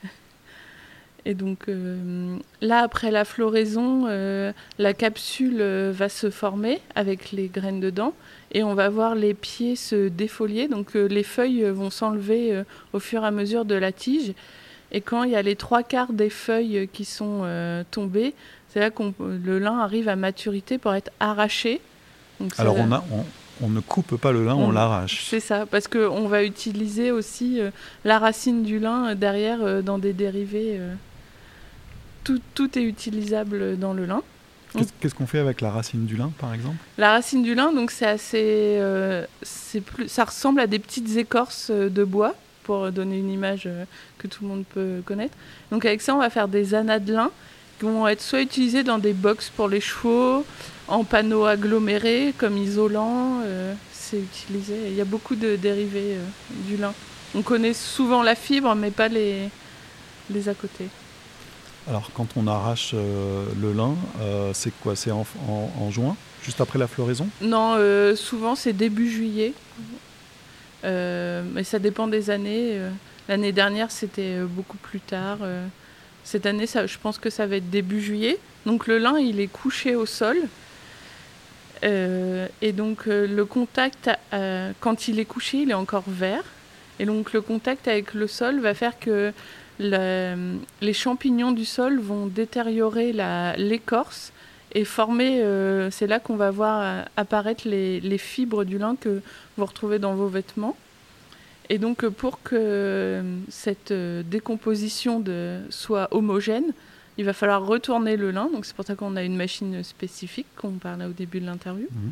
Et 1.24 1.34
donc 1.34 1.68
euh, 1.68 2.36
là, 2.60 2.80
après 2.80 3.10
la 3.10 3.24
floraison, 3.24 4.06
euh, 4.08 4.52
la 4.78 4.94
capsule 4.94 5.58
euh, 5.60 5.92
va 5.94 6.08
se 6.08 6.30
former 6.30 6.80
avec 6.94 7.32
les 7.32 7.48
graines 7.48 7.80
dedans 7.80 8.14
et 8.52 8.62
on 8.62 8.74
va 8.74 8.88
voir 8.88 9.14
les 9.14 9.34
pieds 9.34 9.76
se 9.76 10.08
défolier. 10.08 10.68
Donc 10.68 10.96
euh, 10.96 11.06
les 11.06 11.22
feuilles 11.22 11.64
vont 11.64 11.90
s'enlever 11.90 12.62
au 12.92 13.00
fur 13.00 13.22
et 13.22 13.26
à 13.26 13.30
mesure 13.30 13.64
de 13.64 13.74
la 13.74 13.92
tige. 13.92 14.32
Et 14.92 15.00
quand 15.00 15.22
il 15.22 15.30
y 15.30 15.36
a 15.36 15.42
les 15.42 15.56
trois 15.56 15.82
quarts 15.82 16.12
des 16.12 16.30
feuilles 16.30 16.88
qui 16.92 17.04
sont 17.04 17.44
tombées, 17.92 18.34
c'est 18.68 18.80
là 18.80 18.90
que 18.90 19.02
le 19.20 19.58
lin 19.60 19.78
arrive 19.78 20.08
à 20.08 20.16
maturité 20.16 20.78
pour 20.78 20.94
être 20.94 21.12
arraché. 21.20 21.80
Donc 22.40 22.52
Alors 22.58 22.76
on, 22.76 22.90
a, 22.90 23.04
on, 23.12 23.24
on 23.62 23.68
ne 23.68 23.80
coupe 23.80 24.16
pas 24.16 24.32
le 24.32 24.44
lin, 24.44 24.54
on, 24.54 24.68
On- 24.68 24.72
l'arrache. 24.72 25.26
c'est 25.28 25.40
ça, 25.40 25.66
parce 25.66 25.86
qu'on 25.88 26.28
va 26.28 26.44
utiliser 26.44 27.10
aussi 27.12 27.60
euh, 27.60 27.70
la 28.04 28.18
racine 28.18 28.62
du 28.62 28.78
lin 28.78 29.08
euh, 29.10 29.14
derrière 29.14 29.58
euh, 29.62 29.82
dans 29.82 29.98
des 29.98 30.12
dérivés. 30.12 30.76
euh. 30.78 30.94
Tout, 32.24 32.40
tout 32.54 32.78
est 32.78 32.82
utilisable 32.82 33.78
dans 33.78 33.92
le 33.92 34.04
lin. 34.06 34.22
Qu'est-ce 35.00 35.14
qu'on 35.16 35.26
fait 35.26 35.40
avec 35.40 35.60
la 35.62 35.70
racine 35.70 36.06
du 36.06 36.16
lin, 36.16 36.30
par 36.38 36.54
exemple? 36.54 36.76
La 36.96 37.10
racine 37.12 37.42
du 37.42 37.54
lin, 37.56 37.72
donc 37.72 37.90
c'est 37.90 38.06
assez, 38.06 38.80
c'est 39.42 39.80
plus, 39.80 40.06
ça 40.06 40.24
ressemble 40.24 40.60
à 40.60 40.68
des 40.68 40.78
petites 40.78 41.16
écorces 41.16 41.72
de 41.72 42.04
bois 42.04 42.36
pour 42.62 42.92
donner 42.92 43.18
une 43.18 43.32
image 43.32 43.68
que 44.18 44.28
tout 44.28 44.44
le 44.44 44.48
monde 44.48 44.64
peut 44.72 45.02
connaître. 45.04 45.34
Donc 45.72 45.84
avec 45.86 46.00
ça, 46.02 46.14
on 46.14 46.18
va 46.18 46.30
faire 46.30 46.46
des 46.46 46.72
anas 46.74 47.00
de 47.00 47.14
lin 47.14 47.30
qui 47.80 47.86
vont 47.86 48.06
être 48.06 48.20
soit 48.20 48.42
utilisés 48.42 48.84
dans 48.84 48.98
des 48.98 49.12
box 49.14 49.50
pour 49.56 49.66
les 49.66 49.80
chevaux, 49.80 50.44
en 50.90 51.04
panneaux 51.04 51.44
agglomérés 51.46 52.34
comme 52.36 52.58
isolant. 52.58 53.40
euh, 53.44 53.72
c'est 53.92 54.18
utilisé. 54.18 54.74
Il 54.88 54.94
y 54.94 55.00
a 55.00 55.04
beaucoup 55.04 55.36
de 55.36 55.56
dérivés 55.56 56.16
euh, 56.16 56.24
du 56.68 56.76
lin. 56.76 56.92
On 57.34 57.42
connaît 57.42 57.74
souvent 57.74 58.22
la 58.22 58.34
fibre, 58.34 58.74
mais 58.74 58.90
pas 58.90 59.08
les, 59.08 59.48
les 60.30 60.48
à 60.48 60.54
côté. 60.54 60.88
Alors 61.88 62.10
quand 62.12 62.26
on 62.36 62.46
arrache 62.46 62.90
euh, 62.94 63.46
le 63.60 63.72
lin, 63.72 63.94
c'est 64.52 64.72
quoi? 64.80 64.96
C'est 64.96 65.10
en, 65.12 65.24
en- 65.48 65.70
en 65.80 65.90
juin, 65.90 66.16
juste 66.44 66.60
après 66.60 66.78
la 66.78 66.88
floraison? 66.88 67.28
Non, 67.40 67.76
souvent 68.16 68.54
c'est 68.54 68.72
début 68.72 69.08
juillet. 69.10 69.54
Mais 70.82 71.64
ça 71.64 71.78
dépend 71.78 72.08
des 72.08 72.30
années. 72.30 72.78
L'année 73.28 73.52
dernière, 73.52 73.90
c'était 73.90 74.40
beaucoup 74.40 74.76
plus 74.78 75.00
tard. 75.00 75.38
Cette 76.24 76.46
année, 76.46 76.66
ça, 76.66 76.86
je 76.86 76.98
pense 76.98 77.18
que 77.18 77.30
ça 77.30 77.46
va 77.46 77.56
être 77.56 77.70
début 77.70 78.00
juillet. 78.02 78.38
Donc 78.66 78.86
le 78.86 78.98
lin, 78.98 79.18
il 79.18 79.40
est 79.40 79.46
couché 79.46 79.94
au 79.94 80.04
sol. 80.06 80.36
Euh, 81.82 82.46
et 82.60 82.72
donc 82.72 83.06
euh, 83.06 83.26
le 83.26 83.44
contact, 83.44 84.10
euh, 84.32 84.72
quand 84.80 85.08
il 85.08 85.18
est 85.18 85.24
couché, 85.24 85.58
il 85.58 85.70
est 85.70 85.74
encore 85.74 86.04
vert. 86.06 86.44
Et 86.98 87.06
donc 87.06 87.32
le 87.32 87.40
contact 87.40 87.88
avec 87.88 88.12
le 88.14 88.26
sol 88.26 88.60
va 88.60 88.74
faire 88.74 88.98
que 88.98 89.32
les 89.78 90.92
champignons 90.92 91.52
du 91.52 91.64
sol 91.64 91.98
vont 91.98 92.26
détériorer 92.26 93.14
l'écorce 93.56 94.34
et 94.72 94.84
former, 94.84 95.42
c'est 95.90 96.06
là 96.06 96.20
qu'on 96.20 96.36
va 96.36 96.50
voir 96.50 97.06
apparaître 97.16 97.66
les, 97.66 98.18
fibres 98.18 98.64
du 98.64 98.76
lin 98.76 98.96
que 99.00 99.22
vous 99.56 99.64
retrouvez 99.64 99.98
dans 99.98 100.14
vos 100.14 100.26
vêtements. 100.26 100.76
Et 101.70 101.78
donc 101.78 102.06
pour 102.06 102.42
que 102.42 103.22
cette 103.48 103.94
décomposition 103.94 105.24
soit 105.70 106.08
homogène, 106.10 106.74
il 107.18 107.24
va 107.24 107.32
falloir 107.32 107.64
retourner 107.64 108.16
le 108.16 108.30
lin. 108.30 108.48
Donc 108.52 108.64
c'est 108.64 108.74
pour 108.74 108.84
ça 108.84 108.94
qu'on 108.94 109.16
a 109.16 109.22
une 109.22 109.36
machine 109.36 109.82
spécifique 109.82 110.46
qu'on 110.56 110.72
parlait 110.72 111.04
au 111.06 111.12
début 111.12 111.40
de 111.40 111.46
l'interview. 111.46 111.86
Mhm. 111.90 112.10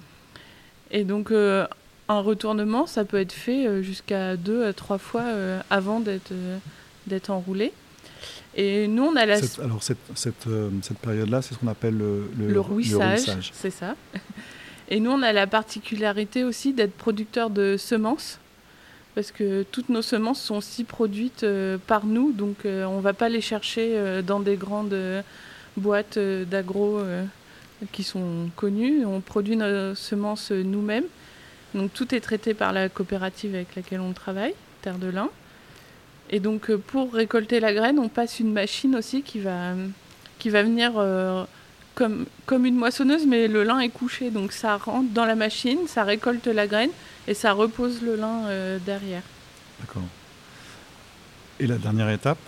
Et 0.91 1.05
donc 1.05 1.31
euh, 1.31 1.67
un 2.09 2.21
retournement, 2.21 2.87
ça 2.87 3.05
peut 3.05 3.19
être 3.21 3.33
fait 3.33 3.67
euh, 3.67 3.83
jusqu'à 3.83 4.37
deux 4.37 4.65
à 4.67 4.73
trois 4.73 4.99
fois 4.99 5.23
euh, 5.23 5.61
avant 5.71 6.01
d'être 6.01 6.33
d'être 7.07 7.31
enroulé. 7.31 7.73
Et 8.57 8.89
nous, 8.89 9.05
on 9.05 9.15
a 9.17 9.25
la 9.25 9.41
Cette- 9.41 9.61
Alors 9.65 9.83
cette, 9.83 9.99
cette, 10.15 10.47
cette 10.83 10.99
période-là, 10.99 11.43
c'est 11.43 11.55
ce 11.55 11.59
qu'on 11.61 11.69
appelle 11.69 11.97
le, 11.97 12.29
le- 12.39 12.47
le 12.49 12.53
le 12.55 12.61
rouissage, 12.61 13.19
rouissage. 13.21 13.51
c'est 13.55 13.71
ça. 13.71 13.95
Et 14.91 15.01
nous, 15.01 15.11
on 15.11 15.23
a 15.23 15.33
la 15.33 15.47
particularité 15.47 16.45
aussi 16.45 16.73
d'être 16.73 16.95
producteur 16.97 17.51
de 17.51 17.77
semences, 17.77 18.39
parce 19.19 19.33
que 19.33 19.65
toutes 19.65 19.89
nos 19.89 20.01
semences 20.01 20.41
sont 20.41 20.55
aussi 20.55 20.85
produites 20.85 21.43
euh, 21.43 21.77
par 21.89 22.07
nous, 22.07 22.31
donc 22.31 22.59
euh, 22.65 22.85
on 22.85 22.99
ne 22.99 23.01
va 23.01 23.15
pas 23.15 23.29
les 23.29 23.41
chercher 23.41 23.95
euh, 23.97 24.23
dans 24.23 24.39
des 24.39 24.55
grandes 24.55 24.97
boîtes 25.77 26.21
d'agro 26.21 27.01
qui 27.91 28.05
sont 28.05 28.49
connues. 28.55 29.05
On 29.05 29.21
produit 29.21 29.57
nos 29.57 29.97
semences 29.97 30.53
nous-mêmes. 30.53 31.07
Donc 31.75 31.93
tout 31.93 32.15
est 32.15 32.21
traité 32.21 32.55
par 32.55 32.73
la 32.73 32.89
coopérative 32.89 33.57
avec 33.57 33.75
laquelle 33.75 33.99
on 33.99 34.13
travaille, 34.13 34.55
Terre 34.83 34.99
de 34.99 35.09
Lin. 35.09 35.31
Et 36.31 36.39
donc 36.39 36.73
pour 36.77 37.13
récolter 37.13 37.59
la 37.59 37.75
graine, 37.75 37.99
on 37.99 38.09
passe 38.09 38.39
une 38.39 38.53
machine 38.53 38.95
aussi 38.95 39.23
qui 39.23 39.41
va, 39.41 39.73
qui 40.39 40.49
va 40.49 40.63
venir 40.63 40.93
comme, 41.97 42.27
comme 42.47 42.67
une 42.67 42.77
moissonneuse, 42.77 43.27
mais 43.27 43.49
le 43.49 43.65
lin 43.65 43.81
est 43.81 43.89
couché. 43.89 44.31
Donc 44.31 44.53
ça 44.53 44.77
rentre 44.77 45.11
dans 45.11 45.25
la 45.25 45.35
machine, 45.35 45.89
ça 45.89 46.05
récolte 46.05 46.47
la 46.47 46.69
graine 46.69 46.91
et 47.29 47.35
ça 47.35 47.53
repose 47.53 48.03
le 48.03 48.17
lin 48.17 48.47
euh, 48.47 48.79
derrière. 48.85 49.23
D'accord. 49.81 50.03
Et 51.61 51.67
la 51.69 51.77
dernière 51.77 52.11
étape? 52.11 52.39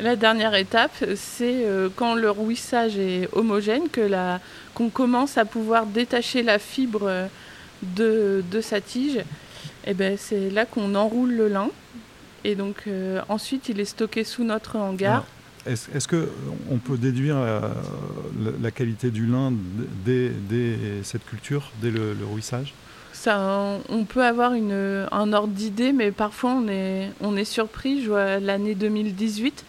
La 0.00 0.16
dernière 0.16 0.54
étape, 0.54 0.96
c'est 1.14 1.64
euh, 1.66 1.90
quand 1.94 2.14
le 2.14 2.30
rouissage 2.30 2.96
est 2.96 3.28
homogène, 3.32 3.90
que 3.90 4.00
la, 4.00 4.40
qu'on 4.74 4.88
commence 4.88 5.36
à 5.36 5.44
pouvoir 5.44 5.84
détacher 5.84 6.42
la 6.42 6.58
fibre 6.58 7.02
euh, 7.02 7.26
de, 7.82 8.42
de 8.50 8.60
sa 8.62 8.80
tige. 8.80 9.20
Et 9.86 9.92
ben, 9.94 10.16
c'est 10.16 10.48
là 10.50 10.64
qu'on 10.64 10.94
enroule 10.94 11.32
le 11.34 11.48
lin. 11.48 11.68
Et 12.44 12.54
donc 12.54 12.84
euh, 12.86 13.20
ensuite, 13.28 13.68
il 13.68 13.78
est 13.78 13.84
stocké 13.84 14.24
sous 14.24 14.44
notre 14.44 14.76
hangar. 14.76 15.24
Ah. 15.26 15.70
Est-ce 15.70 15.90
est-ce 15.94 16.08
que 16.08 16.30
on 16.70 16.78
peut 16.78 16.96
déduire 16.96 17.36
la, 17.36 17.60
la 18.62 18.70
qualité 18.70 19.10
du 19.10 19.26
lin 19.26 19.52
dès, 20.06 20.30
dès 20.48 21.02
cette 21.02 21.26
culture, 21.26 21.70
dès 21.82 21.90
le, 21.90 22.14
le 22.14 22.24
rouissage? 22.24 22.72
On 23.26 24.04
peut 24.08 24.24
avoir 24.24 24.52
un 24.52 25.32
ordre 25.32 25.52
d'idée, 25.52 25.92
mais 25.92 26.10
parfois 26.10 26.52
on 26.52 26.68
est, 27.36 27.44
surpris. 27.44 28.02
Je 28.02 28.08
vois 28.08 28.38
l'année 28.38 28.74
2018, 28.74 29.64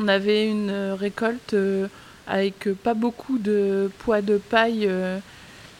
on 0.00 0.08
avait 0.08 0.48
une 0.48 0.92
récolte 0.98 1.54
euh, 1.54 1.88
avec 2.26 2.68
pas 2.82 2.94
beaucoup 2.94 3.38
de 3.38 3.90
poids 3.98 4.22
de 4.22 4.38
paille. 4.38 4.86
euh, 4.88 5.18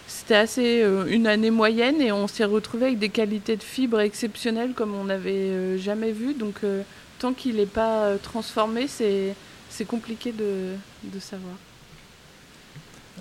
C'était 0.07 0.35
assez 0.37 0.83
euh, 0.83 1.07
une 1.07 1.27
année 1.27 1.51
moyenne 1.51 2.01
et 2.01 2.13
on 2.13 2.27
s'est 2.29 2.45
retrouvé 2.45 2.87
avec 2.87 2.99
des 2.99 3.09
qualités 3.09 3.57
de 3.57 3.63
fibres 3.63 4.01
exceptionnelles 4.01 4.73
comme 4.75 4.95
on 4.95 5.05
n'avait 5.05 5.79
jamais 5.79 6.13
vu. 6.13 6.35
Donc 6.35 6.61
tant 7.19 7.33
qu'il 7.33 7.57
n'est 7.57 7.67
pas 7.67 8.17
transformé, 8.23 8.87
c'est 8.89 9.85
compliqué 9.87 10.33
de 10.33 11.21
savoir. 11.21 11.55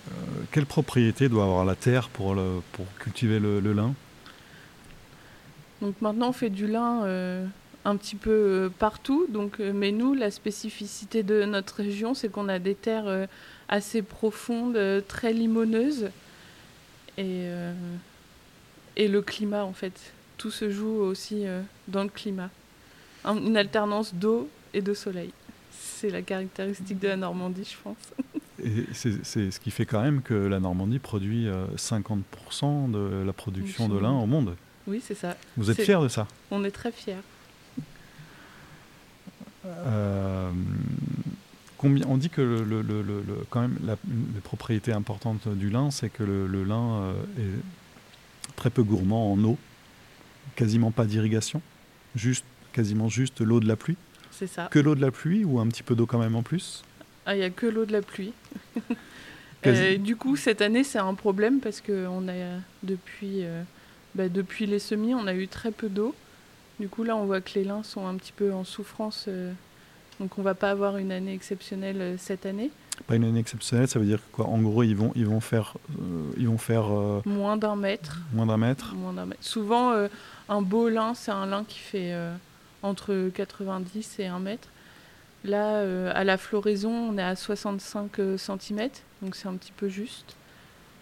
Euh, 0.08 0.44
Quelle 0.52 0.66
propriété 0.66 1.30
doit 1.30 1.44
avoir 1.44 1.66
la 1.66 1.76
terre 1.76 2.10
pour, 2.10 2.36
le, 2.36 2.62
pour 2.74 2.86
cultiver 3.00 3.40
le, 3.40 3.60
lin? 3.74 3.94
Donc 5.82 5.96
maintenant, 6.02 6.30
on 6.30 6.34
fait 6.34 6.50
du 6.50 6.68
lin 6.68 7.04
euh, 7.04 7.46
un 7.86 7.96
petit 7.96 8.16
peu 8.16 8.32
euh, 8.32 8.70
partout. 8.70 9.26
Donc, 9.30 9.60
mais 9.60 9.92
nous, 9.92 10.14
la 10.14 10.32
spécificité 10.32 11.24
de 11.24 11.44
notre 11.44 11.76
région, 11.76 12.14
c'est 12.14 12.30
qu'on 12.30 12.50
a 12.50 12.60
des 12.60 12.76
terres 12.76 13.28
assez 13.70 14.02
profondes, 14.02 14.78
très 15.08 15.34
limoneuses. 15.34 16.10
Et, 17.18 17.48
le 18.98 19.22
climat, 19.22 19.64
en 19.64 19.74
fait. 19.74 19.94
Tout 20.38 20.52
se 20.52 20.70
joue 20.70 21.00
aussi 21.00 21.46
dans 21.88 22.04
le 22.04 22.10
climat. 22.10 22.50
Un- 23.24 23.38
une 23.38 23.56
alternance 23.56 24.14
d'eau 24.14 24.50
et 24.74 24.82
de 24.82 24.94
soleil. 24.94 25.32
C'est 25.72 26.10
la 26.10 26.22
caractéristique 26.22 27.00
de 27.00 27.08
la 27.08 27.16
Normandie, 27.16 27.64
je 27.64 27.78
pense. 27.82 28.23
Et 28.66 28.86
c'est 28.94 29.24
ce 29.24 29.60
qui 29.60 29.72
fait 29.72 29.86
quand 29.86 30.02
même 30.02 30.22
que 30.22 30.34
la 30.34 30.60
Normandie 30.60 31.00
produit 31.00 31.48
euh, 31.48 31.66
50% 31.78 32.92
de 32.92 33.24
la 33.26 33.34
production 33.34 33.90
de 33.90 33.98
lin 34.00 34.12
au 34.12 34.26
monde. 34.26 34.56
Oui, 34.88 35.02
c'est 35.06 35.16
ça. 35.16 35.36
Vous 35.58 35.70
êtes 35.72 35.82
fiers 35.82 36.00
de 36.02 36.08
ça? 36.08 36.28
On 36.52 36.64
est 36.64 36.72
très 36.72 36.92
fiers. 36.92 37.16
Euh, 39.66 40.52
combien, 41.78 42.06
on 42.08 42.18
dit 42.18 42.30
que 42.30 42.42
le, 42.42 42.64
le- 42.64 42.82
le- 42.82 43.02
le- 43.02 43.22
le- 43.22 43.46
quand 43.50 43.62
même 43.62 43.78
la, 43.86 43.96
des 44.04 44.42
propriétés 44.42 44.92
importantes 44.92 45.48
du 45.48 45.70
lin, 45.70 45.90
c'est 45.92 46.10
que 46.10 46.24
le, 46.24 46.48
le 46.48 46.64
lin 46.64 46.96
euh, 47.04 47.14
est 47.40 48.54
très 48.56 48.70
peu 48.70 48.84
gourmand 48.84 49.32
en 49.32 49.42
eau, 49.44 49.58
quasiment 50.56 50.92
pas 50.92 51.06
d'irrigation, 51.06 51.62
juste, 52.16 52.46
quasiment 52.74 53.08
juste 53.10 53.40
l'eau 53.42 53.60
de 53.62 53.68
la 53.68 53.76
pluie. 53.78 53.98
C'est 54.32 54.48
ça. 54.48 54.68
Que 54.70 54.80
l'eau 54.80 54.96
de 54.96 55.02
la 55.02 55.12
pluie 55.12 55.46
ou 55.46 55.60
un 55.60 55.68
petit 55.68 55.84
peu 55.84 55.96
d'eau 55.96 56.06
quand 56.08 56.20
même 56.20 56.36
en 56.36 56.44
plus? 56.44 56.84
Ah, 57.26 57.36
il 57.36 57.40
n'y 57.40 57.46
a 57.46 57.50
que 57.50 57.66
l'eau 57.66 57.86
de 57.86 57.92
la 57.94 58.02
pluie. 58.02 58.34
Euh, 59.66 59.96
du 59.98 60.18
coup, 60.18 60.36
cette 60.36 60.62
année, 60.62 60.84
c'est 60.84 61.00
un 61.00 61.14
problème 61.14 61.62
parce 61.62 61.80
que 61.80 62.06
on 62.08 62.28
a, 62.28 62.34
depuis, 62.84 63.46
euh, 63.46 63.64
bah, 64.14 64.28
depuis 64.28 64.66
les 64.66 64.78
semis, 64.80 65.16
on 65.16 65.26
a 65.26 65.34
eu 65.34 65.48
très 65.48 65.72
peu 65.72 65.88
d'eau. 65.88 66.14
Du 66.82 66.90
coup, 66.90 67.04
là, 67.06 67.16
on 67.16 67.24
voit 67.24 67.40
que 67.40 67.52
les 67.56 67.64
lins 67.64 67.82
sont 67.82 68.06
un 68.06 68.16
petit 68.18 68.34
peu 68.34 68.52
en 68.52 68.66
souffrance. 68.66 69.24
euh, 69.30 69.54
donc, 70.20 70.38
on 70.38 70.42
va 70.42 70.54
pas 70.54 70.70
avoir 70.70 70.98
une 70.98 71.14
année 71.14 71.34
exceptionnelle 71.34 72.02
euh, 72.02 72.16
cette 72.18 72.46
année. 72.46 72.72
Pas 73.08 73.16
une 73.16 73.24
année 73.24 73.40
exceptionnelle, 73.40 73.88
ça 73.88 74.00
veut 74.00 74.06
dire 74.06 74.20
quoi? 74.34 74.48
En 74.48 74.62
gros, 74.62 74.84
ils 74.84 74.98
vont, 74.98 75.14
ils 75.16 75.26
vont 75.28 75.40
faire, 75.40 75.76
ils 76.36 76.50
vont 76.50 76.58
faire 76.58 76.88
Moins 77.26 77.56
d'un 77.56 77.78
mètre. 77.78 78.20
moins 78.34 78.46
d'un 78.46 78.58
mètre. 78.58 78.94
Moins 78.96 79.14
d'un 79.14 79.28
mètre. 79.28 79.42
Souvent, 79.42 79.94
un 80.50 80.62
beau 80.62 80.90
lin, 80.90 81.14
c'est 81.14 81.32
un 81.32 81.46
lin 81.46 81.64
qui 81.66 81.80
fait 81.80 82.14
entre 82.82 83.30
90 83.34 84.20
et 84.20 84.28
1 84.28 84.40
mètre. 84.40 84.68
Là, 85.46 85.76
euh, 85.78 86.12
à 86.16 86.24
la 86.24 86.38
floraison, 86.38 86.92
on 86.92 87.18
est 87.18 87.24
à 87.24 87.36
65 87.36 88.12
cm, 88.38 88.90
donc 89.22 89.36
c'est 89.36 89.48
un 89.48 89.56
petit 89.56 89.74
peu 89.76 89.90
juste. 89.90 90.36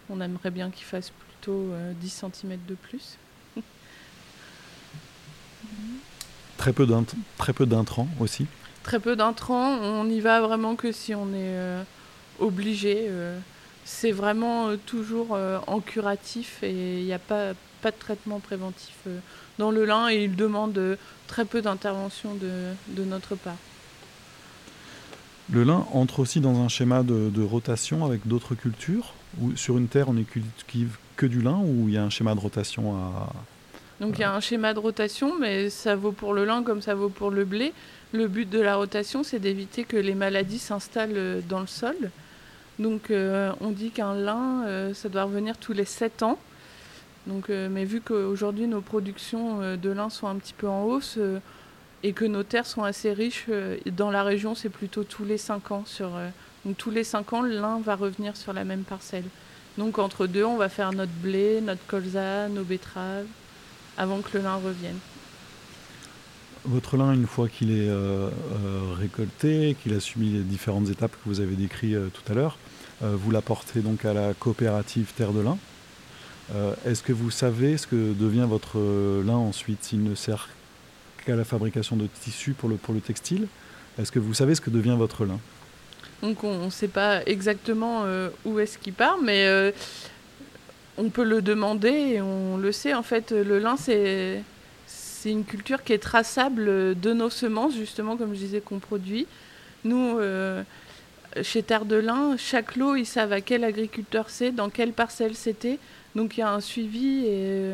On 0.10 0.20
aimerait 0.20 0.50
bien 0.52 0.72
qu'il 0.72 0.86
fasse 0.86 1.12
plutôt 1.12 1.68
euh, 1.72 1.94
10 2.00 2.10
cm 2.34 2.58
de 2.68 2.76
plus. 2.76 3.18
Très 6.58 6.74
peu 6.74 6.86
d'int- 6.86 7.06
très 7.38 7.54
peu 7.54 7.66
d'intrants 7.66 8.08
aussi. 8.20 8.46
Très 8.84 9.00
peu 9.00 9.16
d'intrants, 9.16 9.78
on 9.80 10.04
n'y 10.06 10.20
va 10.22 10.42
vraiment 10.42 10.76
que 10.76 10.92
si 10.92 11.14
on 11.16 11.28
est 11.30 11.56
euh, 11.56 11.84
obligé. 12.40 13.06
euh. 13.10 13.38
c'est 13.86 14.12
vraiment 14.12 14.70
euh, 14.70 14.78
toujours 14.86 15.30
euh, 15.34 15.60
en 15.68 15.80
curatif 15.80 16.62
et 16.64 17.00
il 17.00 17.06
n'y 17.06 17.14
a 17.14 17.20
pas, 17.20 17.54
pas 17.82 17.92
de 17.92 17.96
traitement 17.98 18.40
préventif 18.40 18.96
euh, 19.08 19.20
dans 19.60 19.72
le 19.72 19.86
lin 19.86 20.10
et 20.10 20.24
il 20.24 20.36
demande 20.36 20.78
euh, 20.78 20.96
très 21.28 21.46
peu 21.46 21.62
d'intervention 21.62 22.34
de, 22.36 22.74
de 22.90 23.04
notre 23.04 23.36
part. 23.36 23.56
Le 25.52 25.64
lin 25.64 25.86
entre 25.94 26.20
aussi 26.20 26.40
dans 26.40 26.62
un 26.62 26.70
schéma 26.70 27.04
de, 27.04 27.30
de 27.30 27.44
rotation 27.44 28.06
avec 28.06 28.28
d'autres 28.28 28.56
cultures 28.56 29.14
ou 29.42 29.56
sur 29.56 29.78
une 29.78 29.88
terre 29.88 30.10
on 30.10 30.14
ne 30.14 30.24
cultive 30.24 30.98
que 31.18 31.26
du 31.26 31.42
lin 31.42 31.60
ou 31.64 31.88
il 31.88 31.94
y 31.94 31.98
a 31.98 32.04
un 32.04 32.10
schéma 32.10 32.36
de 32.36 32.40
rotation 32.40 32.96
à 32.96 33.30
Donc 34.00 34.18
il 34.18 34.22
y 34.22 34.24
a 34.24 34.34
un 34.34 34.40
schéma 34.40 34.74
de 34.74 34.80
rotation, 34.80 35.38
mais 35.40 35.70
ça 35.70 35.96
vaut 35.96 36.14
pour 36.14 36.34
le 36.34 36.46
lin 36.46 36.64
comme 36.64 36.82
ça 36.82 36.96
vaut 36.96 37.10
pour 37.10 37.32
le 37.32 37.46
blé. 37.46 37.74
Le 38.14 38.28
but 38.28 38.50
de 38.50 38.60
la 38.60 38.76
rotation, 38.76 39.24
c'est 39.24 39.40
d'éviter 39.40 39.84
que 39.84 39.98
les 39.98 40.16
maladies 40.16 40.60
s'installent 40.60 41.12
euh, 41.16 41.42
dans 41.48 41.62
le 41.62 41.68
sol. 41.68 41.96
Donc 42.82 43.12
euh, 43.12 43.52
on 43.62 43.70
dit 43.70 43.92
qu'un 43.92 44.16
lin, 44.16 44.64
euh, 44.66 44.94
ça 44.94 45.08
doit 45.08 45.24
revenir 45.24 45.58
tous 45.58 45.74
les 45.74 45.86
7 45.86 46.24
ans. 46.24 46.40
Donc, 47.28 47.50
euh, 47.50 47.70
mais 47.70 47.86
vu 47.86 48.02
qu'aujourd'hui 48.02 48.66
nos 48.66 48.82
productions 48.82 49.60
de 49.78 49.90
lin 49.92 50.10
sont 50.10 50.28
un 50.28 50.36
petit 50.36 50.54
peu 50.54 50.68
en 50.68 50.84
hausse 50.84 51.20
et 52.04 52.14
que 52.14 52.26
nos 52.26 52.44
terres 52.44 52.66
sont 52.66 52.84
assez 52.84 53.14
riches, 53.14 53.46
euh, 53.50 53.78
dans 53.86 54.12
la 54.12 54.24
région 54.24 54.56
c'est 54.56 54.70
plutôt 54.70 55.04
tous 55.04 55.26
les 55.26 55.38
5 55.38 55.72
ans. 55.72 55.84
Sur, 55.86 56.16
euh, 56.16 56.30
donc 56.66 56.78
tous 56.78 56.92
les 56.92 57.04
5 57.04 57.34
ans, 57.34 57.42
le 57.42 57.56
lin 57.56 57.80
va 57.84 57.96
revenir 57.96 58.36
sur 58.36 58.54
la 58.54 58.64
même 58.64 58.84
parcelle. 58.84 59.26
Donc 59.78 60.00
entre 60.00 60.28
deux, 60.28 60.44
on 60.44 60.58
va 60.58 60.70
faire 60.70 60.92
notre 60.92 61.12
blé, 61.12 61.62
notre 61.62 61.86
colza, 61.88 62.50
nos 62.50 62.64
betteraves 62.64 63.26
avant 63.98 64.20
que 64.20 64.38
le 64.38 64.44
lin 64.44 64.56
revienne. 64.56 64.98
Votre 66.66 66.98
lin, 66.98 67.14
une 67.14 67.26
fois 67.26 67.50
qu'il 67.50 67.72
est 67.72 67.90
euh, 67.90 68.30
récolté, 68.96 69.76
qu'il 69.82 69.94
a 69.96 70.00
subi 70.00 70.30
les 70.30 70.42
différentes 70.42 70.90
étapes 70.90 71.12
que 71.12 71.30
vous 71.30 71.40
avez 71.40 71.56
décrites 71.56 71.98
tout 72.14 72.32
à 72.32 72.36
l'heure, 72.36 72.58
vous 73.02 73.32
l'apportez 73.32 73.80
donc 73.80 74.06
à 74.06 74.14
la 74.14 74.36
coopérative 74.36 75.12
Terre 75.18 75.32
de 75.32 75.42
Lin. 75.42 75.58
Est-ce 76.86 77.02
que 77.02 77.14
vous 77.14 77.32
savez 77.32 77.78
ce 77.78 77.88
que 77.88 78.14
devient 78.14 78.46
votre 78.48 78.78
lin 79.26 79.38
ensuite 79.38 79.84
s'il 79.84 80.04
ne 80.04 80.14
sert 80.14 80.50
qu'à 81.26 81.36
la 81.36 81.44
fabrication 81.44 81.96
de 81.96 82.08
tissus 82.08 82.54
pour 82.54 82.70
le, 82.70 82.76
pour 82.76 82.94
le 82.94 83.00
textile 83.00 83.48
Est-ce 84.00 84.12
que 84.12 84.20
vous 84.20 84.34
savez 84.34 84.56
ce 84.56 84.62
que 84.62 84.70
devient 84.70 84.96
votre 84.98 85.26
lin? 85.26 85.40
Donc 86.22 86.44
on 86.44 86.66
ne 86.66 86.70
sait 86.70 86.88
pas 86.88 87.24
exactement 87.26 88.04
euh, 88.06 88.30
où 88.46 88.60
est-ce 88.60 88.78
qu'il 88.78 88.94
part, 88.94 89.18
mais 89.22 89.48
euh, 89.48 89.72
on 90.98 91.10
peut 91.10 91.24
le 91.24 91.42
demander 91.42 91.90
et 91.90 92.22
on 92.22 92.58
le 92.58 92.72
sait. 92.72 92.94
En 92.94 93.04
fait, 93.04 93.32
le 93.32 93.60
lin, 93.60 93.76
c'est 93.78 94.44
une 95.26 95.46
culture 95.46 95.84
qui 95.84 95.94
est 95.94 96.00
traçable 96.00 97.00
de 97.00 97.14
nos 97.14 97.30
semences, 97.30 97.76
justement, 97.76 98.18
comme 98.18 98.34
je 98.34 98.40
disais, 98.40 98.62
qu'on 98.62 98.80
produit. 98.80 99.26
Nous, 99.84 100.20
euh, 100.20 100.64
chez 101.42 101.64
Terre 101.64 101.86
de 101.86 101.96
Lin, 101.96 102.36
chaque 102.38 102.76
lot, 102.76 102.96
ils 102.96 103.06
savent 103.06 103.34
à 103.34 103.42
quel 103.42 103.64
agriculteur 103.64 104.30
c'est, 104.30 104.52
dans 104.52 104.70
quelle 104.70 104.94
parcelle 104.94 105.36
c'était. 105.36 105.80
Donc 106.16 106.38
il 106.38 106.42
y 106.42 106.44
a 106.44 106.52
un 106.52 106.60
suivi 106.60 107.26
et, 107.26 107.74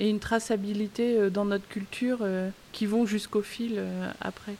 et 0.00 0.08
une 0.10 0.20
traçabilité 0.20 1.18
euh, 1.18 1.30
dans 1.30 1.44
notre 1.44 1.66
culture 1.68 2.18
euh, 2.22 2.50
qui 2.72 2.86
vont 2.86 3.06
jusqu'au 3.06 3.42
fil 3.42 3.74
euh, 3.76 4.10
après. 4.20 4.56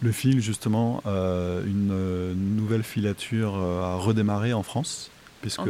Le 0.00 0.12
fil, 0.12 0.40
justement, 0.40 1.02
euh, 1.06 1.64
une 1.64 2.56
nouvelle 2.56 2.84
filature 2.84 3.56
a 3.56 3.96
redémarré 3.96 4.52
en 4.52 4.62
France, 4.62 5.10
puisque 5.40 5.58
En 5.60 5.66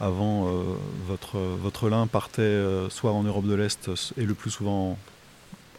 avant, 0.00 0.46
euh, 0.48 0.62
votre, 1.06 1.38
votre 1.38 1.88
lin 1.90 2.06
partait 2.06 2.62
soit 2.88 3.12
en 3.12 3.22
Europe 3.22 3.46
de 3.46 3.54
l'Est 3.54 3.90
et 4.16 4.24
le 4.24 4.34
plus 4.34 4.50
souvent 4.50 4.98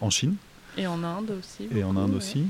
en 0.02 0.10
Chine 0.12 0.36
Et 0.78 0.86
en 0.88 1.04
Inde 1.04 1.32
aussi. 1.40 1.68
et 1.76 1.84
en 1.84 1.98
Inde 1.98 2.12
ouais. 2.12 2.18
aussi. 2.18 2.46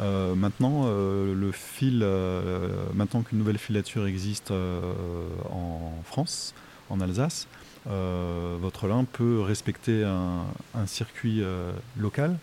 Euh, 0.00 0.34
maintenant, 0.34 0.84
euh, 0.86 1.34
le 1.34 1.52
fil, 1.52 2.00
euh, 2.02 2.68
maintenant 2.94 3.22
qu'une 3.22 3.38
nouvelle 3.38 3.58
filature 3.58 4.06
existe 4.06 4.52
en 4.52 5.92
France, 6.04 6.54
en 6.88 7.00
Alsace, 7.00 7.46
votre 7.86 8.86
lin 8.86 9.04
peut 9.04 9.40
respecter 9.40 10.04
un, 10.04 10.86
circuit 10.86 11.42
euh, 11.42 11.72
local. 11.98 12.36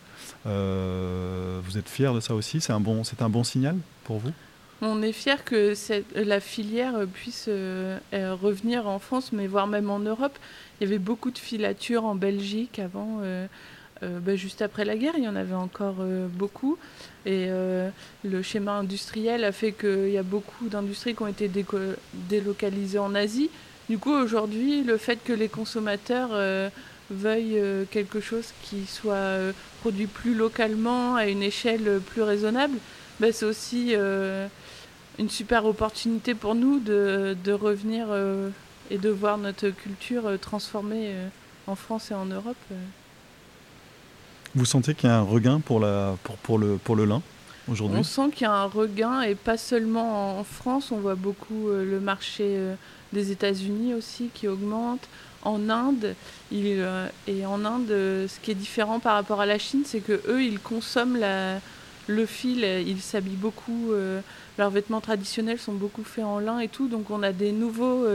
Euh, 0.45 1.59
vous 1.63 1.77
êtes 1.77 1.89
fier 1.89 2.13
de 2.13 2.19
ça 2.19 2.35
aussi? 2.35 2.61
C'est 2.61 2.73
un, 2.73 2.79
bon, 2.79 3.01
un 3.19 3.29
bon 3.29 3.43
signal 3.43 3.77
pour 4.03 4.19
vous? 4.19 4.31
On 4.81 5.01
est 5.01 5.11
fiers 5.11 5.43
que 5.43 5.73
la 6.15 6.39
filière 6.39 7.05
puisse 7.13 7.45
euh, 7.49 7.97
euh, 8.13 8.33
revenir 8.33 8.87
en 8.87 8.99
France, 8.99 9.33
mais 9.33 9.47
voire 9.47 9.67
même 9.67 9.89
en 9.89 9.99
Europe. 9.99 10.37
Il 10.79 10.85
y 10.85 10.87
avait 10.87 10.99
beaucoup 10.99 11.31
de 11.31 11.37
filatures 11.37 12.05
en 12.05 12.15
Belgique 12.15 12.79
avant, 12.79 13.19
euh, 13.21 13.45
euh, 14.03 14.19
bah, 14.19 14.35
juste 14.35 14.61
après 14.61 14.85
la 14.85 14.95
guerre, 14.95 15.15
il 15.17 15.23
y 15.23 15.27
en 15.27 15.35
avait 15.35 15.55
encore 15.55 15.97
euh, 15.99 16.27
beaucoup. 16.27 16.77
Et 17.25 17.47
euh, 17.49 17.89
le 18.23 18.41
schéma 18.41 18.73
industriel 18.73 19.43
a 19.43 19.51
fait 19.51 19.73
qu'il 19.73 20.09
y 20.09 20.17
a 20.17 20.23
beaucoup 20.23 20.69
d'industries 20.69 21.15
qui 21.15 21.23
ont 21.23 21.27
été 21.27 21.51
délocalisées 22.29 22.99
en 22.99 23.15
Asie. 23.15 23.49
Du 23.89 23.97
coup, 23.97 24.11
aujourd'hui, 24.11 24.83
le 24.83 24.97
fait 24.97 25.17
que 25.23 25.33
les 25.33 25.49
consommateurs 25.49 26.29
euh, 26.31 26.69
veuillent 27.09 27.57
euh, 27.57 27.85
quelque 27.89 28.21
chose 28.21 28.53
qui 28.61 28.85
soit 28.85 29.13
euh, 29.13 29.51
produit 29.81 30.05
plus 30.05 30.35
localement, 30.35 31.15
à 31.15 31.25
une 31.25 31.41
échelle 31.41 31.99
plus 32.05 32.21
raisonnable, 32.21 32.77
bah, 33.19 33.31
c'est 33.31 33.45
aussi 33.45 33.95
une 35.17 35.29
super 35.29 35.65
opportunité 35.65 36.35
pour 36.35 36.53
nous 36.53 36.79
de, 36.79 37.35
de 37.43 37.51
revenir 37.51 38.07
et 38.89 38.97
de 38.97 39.09
voir 39.09 39.37
notre 39.37 39.69
culture 39.69 40.39
transformée 40.39 41.13
en 41.67 41.75
France 41.75 42.11
et 42.11 42.13
en 42.13 42.25
Europe. 42.25 42.55
Vous 44.55 44.63
sentez 44.63 44.93
qu'il 44.93 45.09
y 45.09 45.11
a 45.11 45.17
un 45.17 45.23
regain 45.23 45.59
pour, 45.59 45.81
la, 45.81 46.15
pour, 46.23 46.37
pour, 46.37 46.59
le, 46.59 46.77
pour 46.77 46.95
le 46.95 47.03
lin 47.03 47.21
aujourd'hui? 47.69 47.99
On 47.99 48.03
sent 48.03 48.29
qu'il 48.33 48.43
y 48.43 48.45
a 48.45 48.53
un 48.53 48.65
regain 48.65 49.21
et 49.21 49.35
pas 49.35 49.57
seulement 49.57 50.39
en 50.39 50.43
France, 50.45 50.93
on 50.93 50.97
voit 50.99 51.15
beaucoup 51.15 51.67
le 51.67 51.99
marché 51.99 52.57
des 53.13 53.31
États-Unis 53.31 53.93
aussi 53.93 54.29
qui 54.33 54.47
augmente. 54.47 55.07
En 55.43 55.69
Inde, 55.69 56.15
euh, 56.51 57.07
et 57.27 57.45
en 57.45 57.63
Inde, 57.63 57.91
euh, 57.91 58.27
ce 58.27 58.41
qui 58.41 58.51
est 58.51 58.55
différent 58.55 58.99
par 58.99 59.13
rapport 59.13 59.39
à 59.39 59.45
la 59.45 59.57
Chine, 59.57 59.83
c'est 59.85 60.01
que 60.01 60.21
eux, 60.27 60.43
ils 60.43 60.59
consomment 60.59 61.17
le 62.07 62.25
fil, 62.25 62.63
ils 62.63 63.01
s'habillent 63.01 63.35
beaucoup, 63.35 63.91
euh, 63.91 64.19
leurs 64.57 64.69
vêtements 64.69 64.99
traditionnels 64.99 65.57
sont 65.57 65.73
beaucoup 65.73 66.03
faits 66.03 66.25
en 66.25 66.39
lin 66.39 66.59
et 66.59 66.67
tout, 66.67 66.89
donc 66.89 67.09
on 67.09 67.23
a 67.23 67.31
des 67.31 67.53
nouveaux 67.53 68.05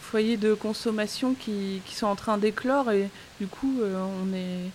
foyers 0.00 0.38
de 0.38 0.54
consommation 0.54 1.34
qui, 1.34 1.82
sont 1.92 2.06
en 2.06 2.16
train 2.16 2.38
d'éclore 2.38 2.90
et 2.92 3.10
du 3.40 3.46
coup, 3.46 3.80
on 3.82 4.34
est 4.34 4.70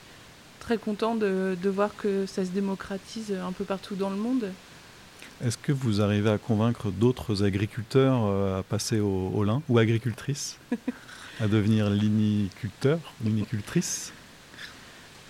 très 0.59 0.77
content 0.77 1.15
de 1.15 1.69
voir 1.69 1.89
que 1.97 2.27
ça 2.27 2.45
se 2.45 2.51
démocratise 2.51 3.33
un 3.33 3.51
peu 3.51 3.63
partout 3.63 3.95
dans 3.95 4.11
le 4.11 4.17
monde. 4.17 4.45
Est-ce 5.43 5.57
que 5.57 5.73
vous 5.73 6.01
arrivez 6.01 6.29
à 6.29 6.37
convaincre 6.37 6.89
d'autres 6.89 7.43
agriculteurs 7.43 8.21
euh, 8.23 8.59
à 8.59 8.63
passer 8.63 9.01
au, 9.01 9.29
au 9.33 9.43
lin 9.43 9.61
ou 9.67 9.77
agricultrices 9.77 10.57
à 11.41 11.47
devenir 11.47 11.89
liniculteurs, 11.89 12.99
linicultrices? 13.23 14.13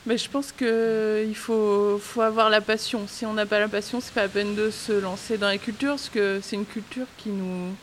Mais 0.05 0.17
je 0.17 0.29
pense 0.29 0.51
qu'il 0.51 1.36
faut, 1.36 1.98
faut 1.98 2.22
avoir 2.22 2.50
la 2.50 2.62
passion. 2.62 3.08
Si 3.08 3.25
on 3.25 3.34
n'a 3.34 3.46
pas 3.46 3.60
la 3.60 3.70
passion, 3.70 4.01
c'est 4.01 4.13
pas 4.13 4.24
la 4.24 4.29
peine 4.29 4.53
de 4.53 4.70
se 4.70 4.91
lancer 4.91 5.38
dans 5.38 5.48
la 5.48 5.58
culture, 5.58 5.91
parce 5.91 6.10
que 6.10 6.39
c'est 6.43 6.58
une 6.58 6.65
culture 6.65 7.08
qui 7.17 7.29
nous... 7.29 7.74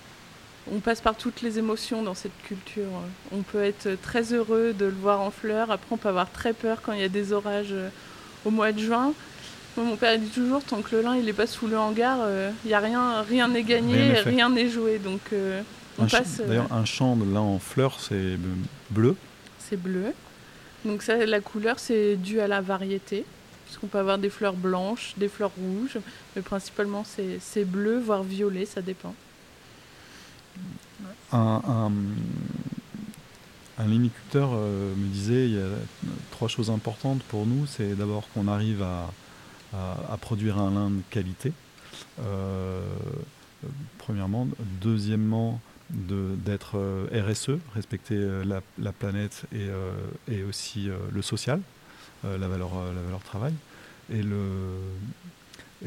On 0.71 0.79
passe 0.79 1.01
par 1.01 1.17
toutes 1.17 1.41
les 1.41 1.59
émotions 1.59 2.03
dans 2.03 2.15
cette 2.15 2.37
culture. 2.45 2.91
On 3.33 3.41
peut 3.41 3.65
être 3.65 3.97
très 4.03 4.35
heureux 4.35 4.75
de 4.79 4.85
le 4.85 4.93
voir 4.93 5.21
en 5.21 5.31
fleurs, 5.31 5.71
après 5.71 5.89
on 5.91 5.97
peut 5.97 6.11
avoir 6.11 6.31
très 6.31 6.53
peur 6.53 6.83
quand 6.83 6.93
il 6.93 7.01
y 7.01 7.05
a 7.05 7.09
des 7.09 7.33
orages 7.33 7.73
euh, 7.73 7.89
au 8.45 8.51
mois 8.51 8.71
de 8.71 8.79
juin. 8.79 9.15
Moi, 9.77 9.87
mon 9.87 9.97
père 9.97 10.15
il 10.15 10.23
dit 10.23 10.31
toujours 10.31 10.63
tant 10.65 10.83
que 10.83 10.97
le 10.97 11.03
lin 11.03 11.17
il 11.17 11.29
est 11.29 11.33
pas 11.33 11.47
sous 11.47 11.67
le 11.69 11.79
hangar, 11.79 12.19
il 12.65 12.71
y 12.71 12.75
a 12.75 12.81
rien, 12.81 13.23
rien 13.23 13.49
n'est 13.49 13.63
gagné, 13.63 14.13
Rien 14.21 14.51
n'est 14.51 14.69
joué. 14.69 14.99
Donc 14.99 15.21
euh, 15.33 15.63
on 15.99 16.05
Un 16.05 16.07
passe. 16.09 16.41
euh, 16.41 16.47
D'ailleurs, 16.49 16.73
un 16.73 16.85
champ 16.85 17.15
de 17.17 17.25
lin 17.33 17.41
en 17.41 17.59
fleurs, 17.59 18.01
c'est 18.01 18.37
bleu. 18.91 19.15
c'est 19.59 19.77
bleu. 19.81 20.13
Donc 20.85 21.03
ça, 21.03 21.15
la 21.25 21.41
couleur, 21.41 21.79
c'est 21.79 22.17
dû 22.17 22.41
à 22.41 22.49
la 22.49 22.61
variété. 22.61 23.25
Parce 23.67 23.79
qu'on 23.79 23.87
peut 23.87 23.99
avoir 23.99 24.19
des 24.19 24.31
fleurs 24.31 24.55
blanches, 24.55 25.15
des 25.17 25.29
fleurs 25.29 25.53
rouges, 25.57 25.99
mais 26.35 26.43
principalement 26.43 27.05
c'est 27.05 27.39
c'est 27.41 27.65
bleu, 27.65 28.01
voire 28.01 28.25
violet, 28.25 28.65
ça 28.67 28.83
dépend. 28.83 29.15
Un, 31.33 31.63
un, 31.69 31.93
un 33.79 33.87
liniculteur 33.87 34.51
euh, 34.53 34.93
me 34.97 35.07
disait 35.07 35.47
il 35.47 35.55
y 35.55 35.59
a 35.61 35.69
trois 36.33 36.49
choses 36.49 36.69
importantes 36.71 37.23
pour 37.29 37.47
nous. 37.47 37.67
C'est 37.67 37.95
d'abord 37.95 38.29
qu'on 38.35 38.49
arrive 38.49 38.83
à, 38.83 39.09
à- 39.73 40.17
produire 40.21 40.59
un 40.59 40.71
lin 40.71 40.91
de 40.91 41.01
qualité. 41.11 41.53
Euh, 42.21 42.83
premièrement. 43.99 44.47
Deuxièmement, 44.81 45.61
de- 45.91 46.35
d'être 46.37 46.77
euh, 46.79 47.07
RSE, 47.29 47.59
respecter 47.75 48.15
euh, 48.17 48.45
la, 48.45 48.61
la 48.79 48.93
planète 48.93 49.45
et, 49.55 49.67
et 50.33 50.43
aussi 50.45 50.89
le 51.13 51.23
social, 51.23 51.61
la, 52.25 52.49
valeur, 52.49 52.71
la 52.95 53.03
valeur 53.03 53.21
travail. 53.21 53.55
Et 54.13 54.23
le, 54.23 54.39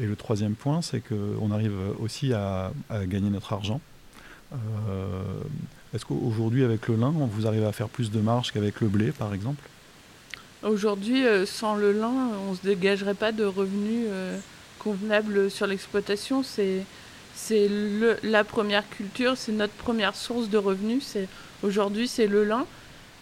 et 0.00 0.06
le 0.06 0.16
troisième 0.16 0.54
point, 0.54 0.82
c'est 0.82 1.00
qu'on 1.00 1.50
arrive 1.52 1.72
aussi 2.00 2.32
à, 2.32 2.72
à 2.90 3.06
gagner 3.06 3.30
notre 3.30 3.52
argent. 3.52 3.80
Est-ce 5.94 6.04
qu'aujourd'hui, 6.04 6.64
avec 6.64 6.88
le 6.88 6.96
lin, 6.96 7.10
vous 7.10 7.46
arrive 7.46 7.64
à 7.64 7.72
faire 7.72 7.88
plus 7.88 8.10
de 8.10 8.20
marge 8.20 8.50
qu'avec 8.52 8.80
le 8.80 8.88
blé, 8.88 9.12
par 9.12 9.32
exemple? 9.34 9.62
Aujourd'hui, 10.64 11.26
euh, 11.26 11.44
sans 11.44 11.74
le 11.74 11.92
lin, 11.92 12.30
on 12.48 12.52
ne 12.52 12.56
se 12.56 12.62
dégagerait 12.62 13.14
pas 13.14 13.32
de 13.32 13.44
revenus 13.44 14.06
euh, 14.08 14.38
convenables 14.78 15.50
sur 15.50 15.66
l'exploitation. 15.66 16.42
C'est 16.42 16.82
c'est 17.34 17.68
le- 17.68 18.16
la 18.22 18.44
première 18.44 18.88
culture, 18.88 19.36
c'est 19.36 19.52
notre 19.52 19.74
première 19.74 20.14
source 20.16 20.48
de 20.48 20.56
revenus. 20.56 21.04
C'est 21.04 21.28
aujourd'hui, 21.62 22.08
c'est 22.08 22.28
le 22.28 22.44
lin. 22.44 22.64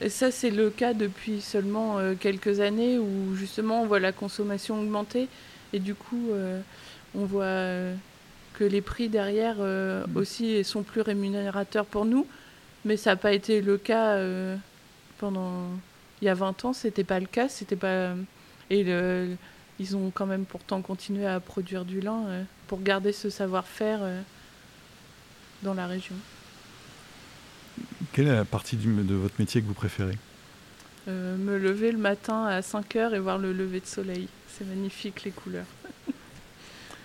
Et 0.00 0.08
ça, 0.08 0.30
c'est 0.30 0.50
le 0.50 0.70
cas 0.70 0.92
depuis 0.94 1.40
seulement 1.40 1.98
euh, 1.98 2.14
quelques 2.18 2.60
années 2.60 2.98
où 2.98 3.34
justement 3.34 3.82
on 3.82 3.86
voit 3.86 4.00
la 4.00 4.12
consommation 4.12 4.78
augmenter 4.80 5.28
et 5.72 5.78
du 5.78 5.94
coup 5.94 6.28
on 7.14 7.24
voit 7.24 7.46
que 8.54 8.64
les 8.64 8.82
prix 8.82 9.08
derrière 9.08 9.56
aussi 10.14 10.62
sont 10.64 10.82
plus 10.82 11.00
rémunérateurs 11.00 11.86
pour 11.86 12.04
nous. 12.04 12.26
Mais 12.84 12.98
ça 12.98 13.10
n'a 13.10 13.16
pas 13.16 13.32
été 13.32 13.62
le 13.62 13.78
cas 13.78 14.18
pendant 15.18 15.68
il 16.22 16.26
y 16.26 16.28
a 16.28 16.34
20 16.34 16.64
ans, 16.64 16.72
c'était 16.72 17.02
pas 17.04 17.18
le 17.20 17.26
cas, 17.26 17.48
c'était 17.48 17.76
pas 17.76 18.12
et 18.70 18.84
le- 18.84 19.36
ils 19.80 19.96
ont 19.96 20.10
quand 20.14 20.24
même 20.26 20.44
pourtant 20.44 20.80
continué 20.80 21.26
à 21.26 21.40
produire 21.40 21.84
du 21.84 22.00
lin 22.00 22.24
euh, 22.28 22.42
pour 22.68 22.80
garder 22.80 23.12
ce 23.12 23.28
savoir-faire 23.28 23.98
euh, 24.02 24.20
dans 25.64 25.74
la 25.74 25.86
région. 25.88 26.14
Quelle 28.12 28.28
est 28.28 28.34
la 28.36 28.44
partie 28.44 28.76
du- 28.76 28.92
de 29.02 29.14
votre 29.14 29.34
métier 29.40 29.60
que 29.60 29.66
vous 29.66 29.74
préférez? 29.74 30.16
Euh, 31.08 31.36
me 31.36 31.58
lever 31.58 31.90
le 31.90 31.98
matin 31.98 32.44
à 32.46 32.62
5 32.62 32.94
heures 32.94 33.14
et 33.14 33.18
voir 33.18 33.38
le 33.38 33.52
lever 33.52 33.80
de 33.80 33.86
soleil, 33.86 34.28
c'est 34.48 34.64
magnifique 34.66 35.24
les 35.24 35.32
couleurs. 35.32 35.66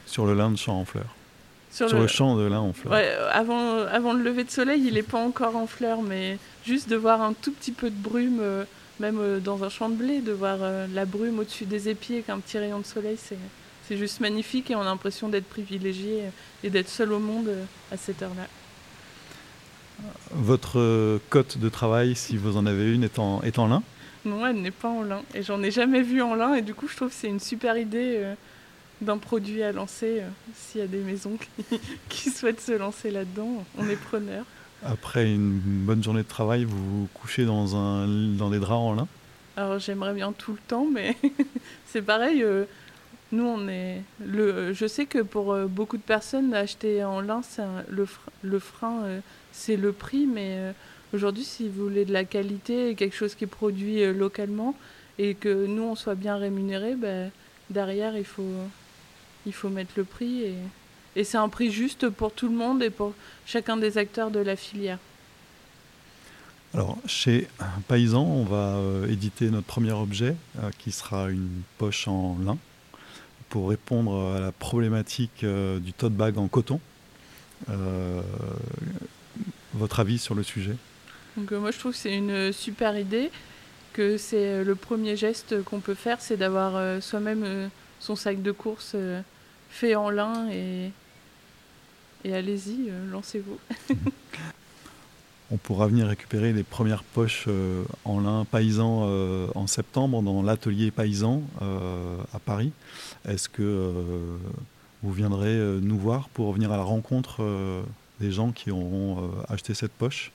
Sur 0.06 0.28
le 0.28 0.36
lin 0.36 0.52
de 0.52 0.58
champ 0.58 0.80
en 0.80 0.86
fleurs 0.86 1.16
Sur, 1.72 1.90
Sur 1.90 2.00
le 2.00 2.06
champ 2.08 2.36
de 2.36 2.44
lin 2.44 2.60
en 2.60 2.74
fleurs 2.74 2.94
Ouais, 2.94 3.08
euh, 3.08 3.30
avant, 3.32 3.80
avant 3.88 4.14
le 4.14 4.22
lever 4.22 4.44
de 4.44 4.52
soleil, 4.52 4.84
il 4.86 4.94
n'est 4.94 5.02
pas 5.02 5.18
encore 5.20 5.56
en 5.56 5.66
fleurs, 5.66 6.04
mais 6.04 6.38
juste 6.66 6.88
de 6.90 6.96
voir 6.96 7.24
un 7.24 7.34
tout 7.34 7.52
petit 7.52 7.72
peu 7.72 7.90
de 7.90 7.96
brume, 7.96 8.40
euh, 8.42 8.66
même 9.00 9.20
euh, 9.20 9.40
dans 9.40 9.64
un 9.64 9.70
champ 9.70 9.90
de 9.90 9.96
blé, 9.96 10.22
de 10.22 10.32
voir 10.32 10.58
euh, 10.62 10.88
la 10.94 11.06
brume 11.06 11.40
au-dessus 11.40 11.66
des 11.66 11.90
épis 11.90 12.14
avec 12.14 12.30
un 12.30 12.40
petit 12.40 12.58
rayon 12.58 12.80
de 12.80 12.86
soleil, 12.86 13.18
c'est, 13.18 13.38
c'est 13.88 13.98
juste 13.98 14.20
magnifique 14.20 14.72
et 14.72 14.76
on 14.76 14.82
a 14.82 14.86
l'impression 14.86 15.30
d'être 15.30 15.48
privilégié 15.48 16.24
et 16.64 16.70
d'être 16.70 16.90
seul 16.90 17.14
au 17.14 17.20
monde 17.20 17.48
euh, 17.48 17.64
à 17.92 17.98
cette 17.98 18.22
heure-là. 18.22 18.48
Votre 20.32 21.20
cote 21.30 21.58
de 21.58 21.70
travail, 21.70 22.16
si 22.16 22.38
vous 22.38 22.56
en 22.56 22.68
avez 22.68 22.94
une, 22.94 23.04
est 23.04 23.18
en, 23.18 23.42
est 23.42 23.58
en 23.58 23.68
lin? 23.68 23.82
Non, 24.26 24.46
elle 24.46 24.62
n'est 24.62 24.72
pas 24.72 24.90
en 24.90 25.02
lin 25.02 25.24
et 25.34 25.42
j'en 25.42 25.64
ai 25.64 25.72
jamais 25.72 26.04
vu 26.04 26.22
en 26.22 26.36
lin 26.36 26.54
et 26.54 26.62
du 26.62 26.76
coup 26.76 26.88
je 26.88 26.96
trouve 26.96 27.10
que 27.10 27.16
c'est 27.16 27.30
une 27.30 27.40
super 27.40 27.78
idée 27.78 28.34
d'un 29.02 29.18
produit 29.18 29.64
à 29.64 29.72
lancer. 29.72 30.22
s'il 30.54 30.82
y 30.82 30.84
a 30.84 30.88
des 30.88 31.00
maisons 31.00 31.38
qui, 31.70 31.80
qui 32.10 32.30
souhaitent 32.30 32.62
se 32.62 32.74
lancer 32.74 33.10
là-dedans, 33.10 33.66
on 33.80 33.90
est 33.90 33.96
preneur. 33.96 34.46
Après 34.86 35.34
une 35.34 35.60
bonne 35.60 36.04
journée 36.04 36.22
de 36.24 36.28
travail, 36.28 36.64
vous 36.64 37.02
vous 37.02 37.08
couchez 37.14 37.46
dans, 37.46 37.76
un, 37.76 38.08
dans 38.08 38.50
des 38.50 38.60
draps 38.60 38.74
en 38.80 38.94
lin? 38.94 39.08
Alors 39.56 39.80
j'aimerais 39.80 40.14
bien 40.14 40.32
tout 40.34 40.52
le 40.52 40.60
temps, 40.68 40.86
mais 40.92 41.18
c'est 41.88 42.04
pareil. 42.04 42.44
euh, 42.44 42.66
nous, 43.32 43.44
on 43.46 43.68
est. 43.68 44.04
Le, 44.26 44.72
je 44.74 44.86
sais 44.86 45.06
que 45.08 45.20
pour 45.20 45.52
euh, 45.52 45.66
beaucoup 45.66 45.98
de 45.98 46.02
personnes, 46.04 46.54
acheter 46.54 47.04
en 47.04 47.22
lin, 47.22 47.42
un- 47.58 47.84
le, 47.90 48.08
le 48.44 48.60
frein, 48.60 49.02
euh, 49.04 49.20
c'est 49.52 49.76
le 49.78 49.92
prix. 49.92 50.28
Mais 50.28 50.74
aujourd'hui, 51.12 51.44
si 51.44 51.68
vous 51.68 51.84
voulez 51.86 52.06
de 52.06 52.14
la 52.14 52.24
qualité 52.24 52.94
quelque 52.96 53.16
chose 53.16 53.34
qui 53.36 53.46
est 53.46 53.48
produit 53.48 54.06
localement 54.14 54.76
et 55.18 55.34
que 55.34 55.66
nous, 55.66 55.84
on 55.84 55.96
soit 55.96 56.16
bien 56.16 56.38
rémunérés, 56.38 56.96
ben, 56.96 57.32
derrière, 57.72 58.16
il 58.16 58.26
faut, 58.26 58.44
il 59.48 59.54
faut 59.54 59.70
mettre 59.70 59.94
le 59.98 60.04
prix. 60.04 60.44
Et, 60.44 60.54
et 61.18 61.24
c'est 61.24 61.38
un 61.38 61.50
prix 61.50 61.72
juste 61.72 62.10
pour 62.10 62.32
tout 62.32 62.48
le 62.48 62.56
monde 62.56 62.84
et 62.84 62.92
pour 62.92 63.14
chacun 63.48 63.76
des 63.76 63.98
acteurs 63.98 64.30
de 64.30 64.40
la 64.40 64.56
filière. 64.56 65.00
Alors, 66.76 66.96
chez 67.08 67.48
Paysan, 67.88 68.24
on 68.24 68.44
va 68.44 68.76
euh, 68.76 69.10
éditer 69.10 69.50
notre 69.50 69.66
premier 69.66 69.94
objet, 69.94 70.36
euh, 70.60 70.70
qui 70.78 70.92
sera 70.92 71.32
une 71.32 71.64
poche 71.80 72.08
en 72.08 72.38
lin, 72.46 72.58
pour 73.50 73.70
répondre 73.70 74.36
à 74.36 74.40
la 74.40 74.52
problématique 74.52 75.44
euh, 75.44 75.80
du 75.80 75.92
tote 75.92 76.14
bag 76.14 76.38
en 76.38 76.48
coton. 76.48 76.80
Votre 79.74 80.00
avis 80.00 80.20
sur 80.20 80.36
le 80.36 80.44
sujet? 80.44 80.76
Donc 81.36 81.52
moi 81.52 81.72
je 81.72 81.80
trouve 81.80 81.94
que 81.94 81.98
c'est 81.98 82.16
une 82.16 82.54
super 82.54 82.98
idée, 82.98 83.32
que 83.94 84.18
c'est 84.18 84.64
le 84.64 84.76
premier 84.76 85.16
geste 85.16 85.64
qu'on 85.64 85.80
peut 85.80 85.96
faire, 85.96 86.22
c'est 86.22 86.38
d'avoir 86.38 87.02
soi-même 87.02 87.70
son 88.00 88.16
sac 88.16 88.44
de 88.44 88.52
course 88.52 88.96
fait 89.70 89.96
en 89.96 90.10
lin 90.10 90.50
et, 90.52 90.92
et 92.24 92.34
allez-y, 92.34 92.90
euh, 92.90 93.12
lancez-vous. 93.12 93.58
On 95.50 95.56
pourra 95.56 95.88
venir 95.88 96.08
récupérer 96.08 96.52
les 96.52 96.64
premières 96.64 97.04
poches 97.04 97.46
euh, 97.48 97.84
en 98.04 98.20
lin 98.20 98.44
paysan 98.44 99.06
euh, 99.06 99.48
en 99.56 99.66
septembre 99.66 100.22
dans 100.22 100.44
l'atelier 100.44 100.92
paysan 100.92 101.42
euh, 101.62 102.18
à 102.34 102.40
Paris. 102.40 102.74
Est-ce 103.26 103.48
que 103.48 103.94
vous 105.04 105.12
viendrez 105.14 105.58
nous 105.82 105.98
voir 105.98 106.28
pour 106.30 106.52
venir 106.52 106.72
à 106.74 106.78
la 106.78 106.84
rencontre 106.84 107.42
des 108.20 108.32
gens 108.32 108.52
qui 108.52 108.72
auront 108.72 109.32
acheté 109.48 109.74
cette 109.74 109.92
poche? 109.92 110.32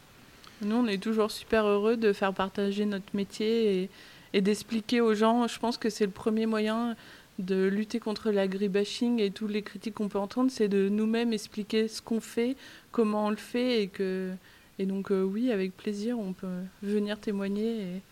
Nous 0.63 0.77
on 0.77 0.87
est 0.87 1.03
toujours 1.03 1.31
super 1.31 1.67
heureux 1.67 1.97
de 1.97 2.13
faire 2.13 2.33
partager 2.33 2.87
notre 2.87 3.15
métier 3.15 3.83
et, 3.83 3.91
et 4.35 4.41
d'expliquer 4.41 5.01
aux 5.01 5.15
gens, 5.15 5.49
je 5.49 5.59
pense 5.59 5.79
que 5.79 5.91
c'est 5.91 6.07
le 6.07 6.13
premier 6.13 6.47
moyen 6.47 6.97
de 7.39 7.67
lutter 7.67 7.99
contre 7.99 8.31
l'agribashing 8.31 9.21
et 9.21 9.31
toutes 9.31 9.51
les 9.51 9.63
critiques 9.63 9.95
qu'on 9.95 10.09
peut 10.09 10.19
entendre, 10.19 10.51
c'est 10.51 10.69
de 10.69 10.89
nous-mêmes 10.89 11.33
expliquer 11.33 11.89
ce 11.89 12.03
qu'on 12.03 12.21
fait, 12.21 12.57
comment 12.91 13.27
on 13.27 13.31
le 13.31 13.37
fait 13.37 13.83
et 13.83 13.89
que 13.89 14.33
et 14.79 14.87
donc 14.87 15.11
euh, 15.11 15.23
oui, 15.23 15.53
avec 15.53 15.77
plaisir, 15.77 16.19
on 16.19 16.33
peut 16.33 16.63
venir 16.83 17.19
témoigner 17.19 17.83
et, 17.83 18.03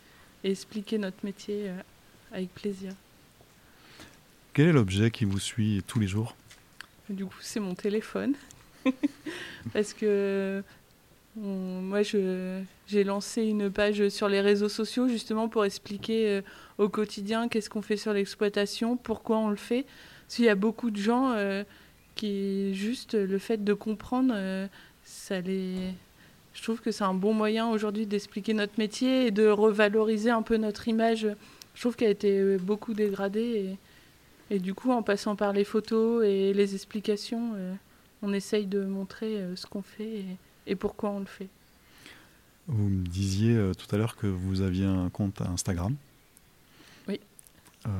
et 0.44 0.50
expliquer 0.50 0.98
notre 0.98 1.24
métier 1.24 1.68
euh, 1.68 1.76
avec 2.32 2.54
plaisir. 2.54 2.92
Quel 4.52 4.68
est 4.68 4.72
l'objet 4.72 5.10
qui 5.10 5.24
vous 5.24 5.38
suit 5.38 5.82
tous 5.86 5.98
les 6.00 6.06
jours? 6.06 6.36
Du 7.08 7.24
coup, 7.24 7.38
c'est 7.40 7.60
mon 7.60 7.74
téléphone. 7.74 8.34
Parce 9.72 9.92
que 9.92 10.62
moi, 11.36 12.02
j'ai 12.02 13.04
lancé 13.04 13.42
une 13.42 13.70
page 13.70 14.08
sur 14.08 14.28
les 14.28 14.40
réseaux 14.40 14.68
sociaux 14.68 15.08
justement 15.08 15.48
pour 15.48 15.64
expliquer 15.64 16.28
euh, 16.28 16.42
au 16.78 16.88
quotidien 16.88 17.48
qu'est-ce 17.48 17.70
qu'on 17.70 17.82
fait 17.82 17.96
sur 17.96 18.12
l'exploitation, 18.12 18.96
pourquoi 18.96 19.38
on 19.38 19.48
le 19.48 19.56
fait. 19.56 19.86
Parce 20.26 20.36
qu'il 20.36 20.44
y 20.46 20.48
a 20.48 20.56
beaucoup 20.56 20.90
de 20.90 20.96
gens 20.96 21.32
euh, 21.32 21.62
qui, 22.16 22.74
juste 22.74 23.14
le 23.14 23.38
fait 23.38 23.62
de 23.62 23.74
comprendre, 23.74 24.32
euh, 24.36 24.66
ça 25.04 25.40
les. 25.40 25.92
Je 26.52 26.62
trouve 26.62 26.80
que 26.80 26.90
c'est 26.90 27.04
un 27.04 27.14
bon 27.14 27.32
moyen 27.32 27.68
aujourd'hui 27.70 28.06
d'expliquer 28.06 28.54
notre 28.54 28.76
métier 28.76 29.26
et 29.26 29.30
de 29.30 29.46
revaloriser 29.46 30.30
un 30.30 30.42
peu 30.42 30.56
notre 30.56 30.88
image. 30.88 31.28
Je 31.74 31.80
trouve 31.80 31.94
qu'elle 31.94 32.08
a 32.08 32.10
été 32.10 32.56
beaucoup 32.56 32.92
dégradée. 32.92 33.76
Et, 34.50 34.56
et 34.56 34.58
du 34.58 34.74
coup, 34.74 34.90
en 34.90 35.04
passant 35.04 35.36
par 35.36 35.52
les 35.52 35.62
photos 35.62 36.24
et 36.24 36.52
les 36.52 36.74
explications, 36.74 37.52
on 38.20 38.32
essaye 38.32 38.66
de 38.66 38.84
montrer 38.84 39.38
ce 39.54 39.64
qu'on 39.66 39.82
fait 39.82 40.24
et 40.70 40.76
pourquoi 40.76 41.10
on 41.10 41.18
le 41.20 41.26
fait? 41.26 41.48
Vous 42.68 42.88
me 42.88 43.04
disiez 43.06 43.54
euh, 43.56 43.74
tout 43.74 43.92
à 43.94 43.98
l'heure 43.98 44.16
que 44.16 44.26
vous 44.28 44.60
aviez 44.60 44.84
un 44.86 45.08
compte 45.10 45.40
Instagram. 45.42 45.94
Oui. 47.08 47.20
Euh, 47.86 47.90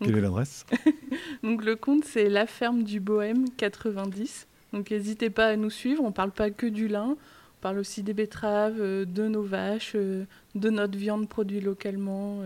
quelle 0.00 0.08
Donc- 0.08 0.16
est 0.18 0.20
l'adresse? 0.20 0.66
Donc 1.42 1.64
le 1.64 1.76
compte, 1.76 2.04
c'est 2.04 2.28
La 2.28 2.46
Ferme 2.46 2.82
du 2.82 3.00
Bohème 3.00 3.48
90. 3.56 4.46
Donc 4.72 4.90
n'hésitez 4.90 5.30
pas 5.30 5.46
à 5.48 5.56
nous 5.56 5.70
suivre. 5.70 6.02
On 6.02 6.12
parle 6.12 6.32
pas 6.32 6.50
que 6.50 6.66
du 6.66 6.88
lin. 6.88 7.10
On 7.16 7.60
parle 7.60 7.78
aussi 7.78 8.02
des 8.02 8.12
betteraves, 8.14 8.80
euh, 8.80 9.04
de 9.04 9.28
nos 9.28 9.42
vaches, 9.42 9.94
de 9.94 10.26
notre 10.70 10.98
viande 10.98 11.28
produite 11.28 11.62
localement. 11.62 12.40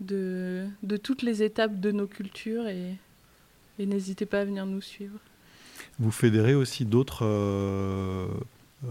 de, 0.00 0.66
de 0.82 0.96
toutes 0.96 1.22
les 1.22 1.42
étapes 1.42 1.78
de 1.78 1.92
nos 1.92 2.06
cultures 2.06 2.66
et, 2.66 2.96
et 3.78 3.86
n'hésitez 3.86 4.24
pas 4.26 4.40
à 4.40 4.44
venir 4.46 4.64
nous 4.66 4.80
suivre. 4.80 5.18
Vous 5.98 6.10
fédérez 6.10 6.54
aussi 6.54 6.84
d'autres, 6.84 7.24
euh, 7.24 8.26
euh, 8.84 8.88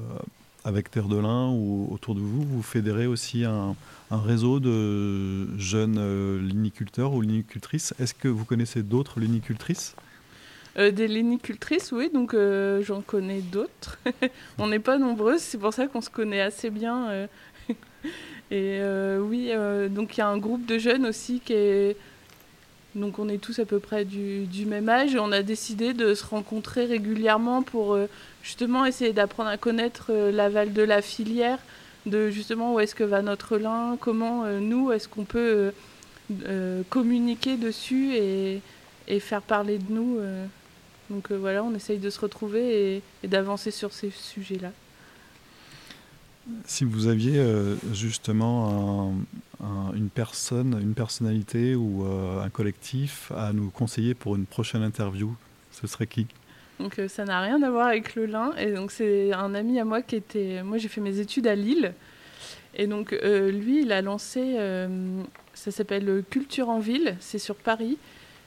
avec 0.64 0.92
Terre 0.92 1.08
de 1.08 1.18
Lin 1.18 1.50
ou 1.50 1.88
autour 1.92 2.16
de 2.16 2.20
vous, 2.20 2.44
vous 2.44 2.62
fédérez 2.62 3.08
aussi 3.08 3.46
un, 3.46 3.76
réseau 4.12 4.60
de 4.60 5.58
jeunes 5.58 5.98
euh, 5.98 6.40
liniculteurs 6.42 7.14
ou 7.14 7.22
linicultrices. 7.22 7.94
Est-ce 8.00 8.14
que 8.14 8.28
vous 8.28 8.46
connaissez 8.46 8.84
d'autres 8.84 9.20
linicultrices? 9.20 9.96
Des 10.76 11.08
linicultrices, 11.08 11.92
oui, 11.92 12.10
donc 12.14 12.34
j'en 12.84 13.02
connais 13.02 13.42
d'autres. 13.42 14.00
on 14.60 14.68
n'est 14.68 14.80
pas 14.80 14.98
nombreuses, 14.98 15.42
c'est 15.42 15.58
pour 15.58 15.74
ça 15.74 15.88
qu'on 15.88 16.00
se 16.00 16.10
connaît 16.10 16.40
assez 16.40 16.70
bien. 16.70 17.28
Et 18.52 18.80
oui, 19.20 19.52
donc 19.90 20.16
il 20.16 20.20
y 20.20 20.24
a 20.24 20.30
un 20.30 20.38
groupe 20.38 20.66
de 20.66 20.78
jeunes 20.78 21.06
aussi 21.06 21.42
qui 21.44 21.54
est. 21.54 21.98
Donc 22.96 23.20
on 23.20 23.30
est 23.30 23.38
tous 23.38 23.60
à 23.60 23.66
peu 23.66 23.80
près 23.80 24.04
du, 24.04 24.66
même 24.66 24.90
âge 24.90 25.14
et 25.14 25.20
on 25.20 25.32
a 25.32 25.44
décidé 25.44 25.94
de 25.94 26.16
se 26.16 26.26
rencontrer 26.26 26.86
régulièrement 26.86 27.62
pour 27.62 27.94
euh, 27.94 28.08
justement 28.42 28.86
essayer 28.86 29.14
d'apprendre 29.14 29.50
à 29.50 29.58
connaître 29.58 30.08
euh, 30.10 30.32
l'aval 30.32 30.74
de 30.74 30.82
la 30.82 31.04
filière, 31.04 31.60
de 32.08 32.30
justement 32.32 32.74
où 32.74 32.80
est-ce 32.80 32.96
que 32.96 33.04
va 33.04 33.22
notre 33.22 33.58
lin, 33.58 33.96
comment 34.00 34.46
euh, 34.46 34.60
nous 34.60 34.92
est-ce 34.92 35.08
qu'on 35.08 35.26
peut 35.26 35.72
communiquer 36.90 37.58
dessus 37.58 38.14
et, 38.14 38.62
faire 39.20 39.42
parler 39.42 39.80
de 39.80 39.92
nous. 39.92 40.20
Donc 41.10 41.32
voilà, 41.32 41.64
on 41.64 41.74
essaye 41.74 41.98
de 41.98 42.12
se 42.12 42.20
retrouver 42.20 42.94
et, 42.98 43.02
et 43.24 43.28
d'avancer 43.28 43.72
sur 43.72 43.92
ces 43.92 44.12
sujets-là. 44.12 44.72
Si 46.66 46.84
vous 46.84 47.08
aviez 47.08 47.38
euh, 47.38 47.76
justement 47.94 49.14
un- 49.62 49.66
un- 49.66 49.94
une 49.96 50.10
personne, 50.10 50.80
une 50.82 50.94
personnalité 50.94 51.76
ou 51.76 52.06
euh, 52.06 52.42
un 52.42 52.50
collectif 52.50 53.32
à 53.36 53.54
nous 53.54 53.70
conseiller 53.70 54.14
pour 54.14 54.36
une 54.36 54.46
prochaine 54.46 54.84
interview, 54.84 55.36
ce 55.72 55.88
serait 55.88 56.08
qui? 56.08 56.28
Donc 56.80 57.00
euh, 57.00 57.08
ça 57.08 57.26
n'a 57.26 57.42
rien 57.42 57.62
à 57.64 57.70
voir 57.70 57.88
avec 57.88 58.16
le 58.16 58.26
lin. 58.26 58.54
Et 58.58 58.72
donc 58.72 58.92
c'est 58.92 59.34
un 59.34 59.54
ami 59.54 59.80
à 59.80 59.86
moi 59.86 60.02
qui 60.02 60.16
était... 60.16 60.64
Moi 60.64 60.78
j'ai 60.78 60.88
fait 60.88 61.02
mes 61.02 61.20
études 61.20 61.48
à 61.48 61.56
Lille. 61.56 61.94
Et 62.76 62.88
donc 62.88 63.12
lui, 63.12 63.82
il 63.82 63.92
a 63.92 64.02
lancé... 64.02 64.56
ça 65.54 65.72
s'appelle 65.72 66.24
Culture 66.30 66.70
en 66.70 66.80
ville, 66.80 67.16
c'est 67.20 67.40
sur 67.40 67.56
Paris. 67.56 67.98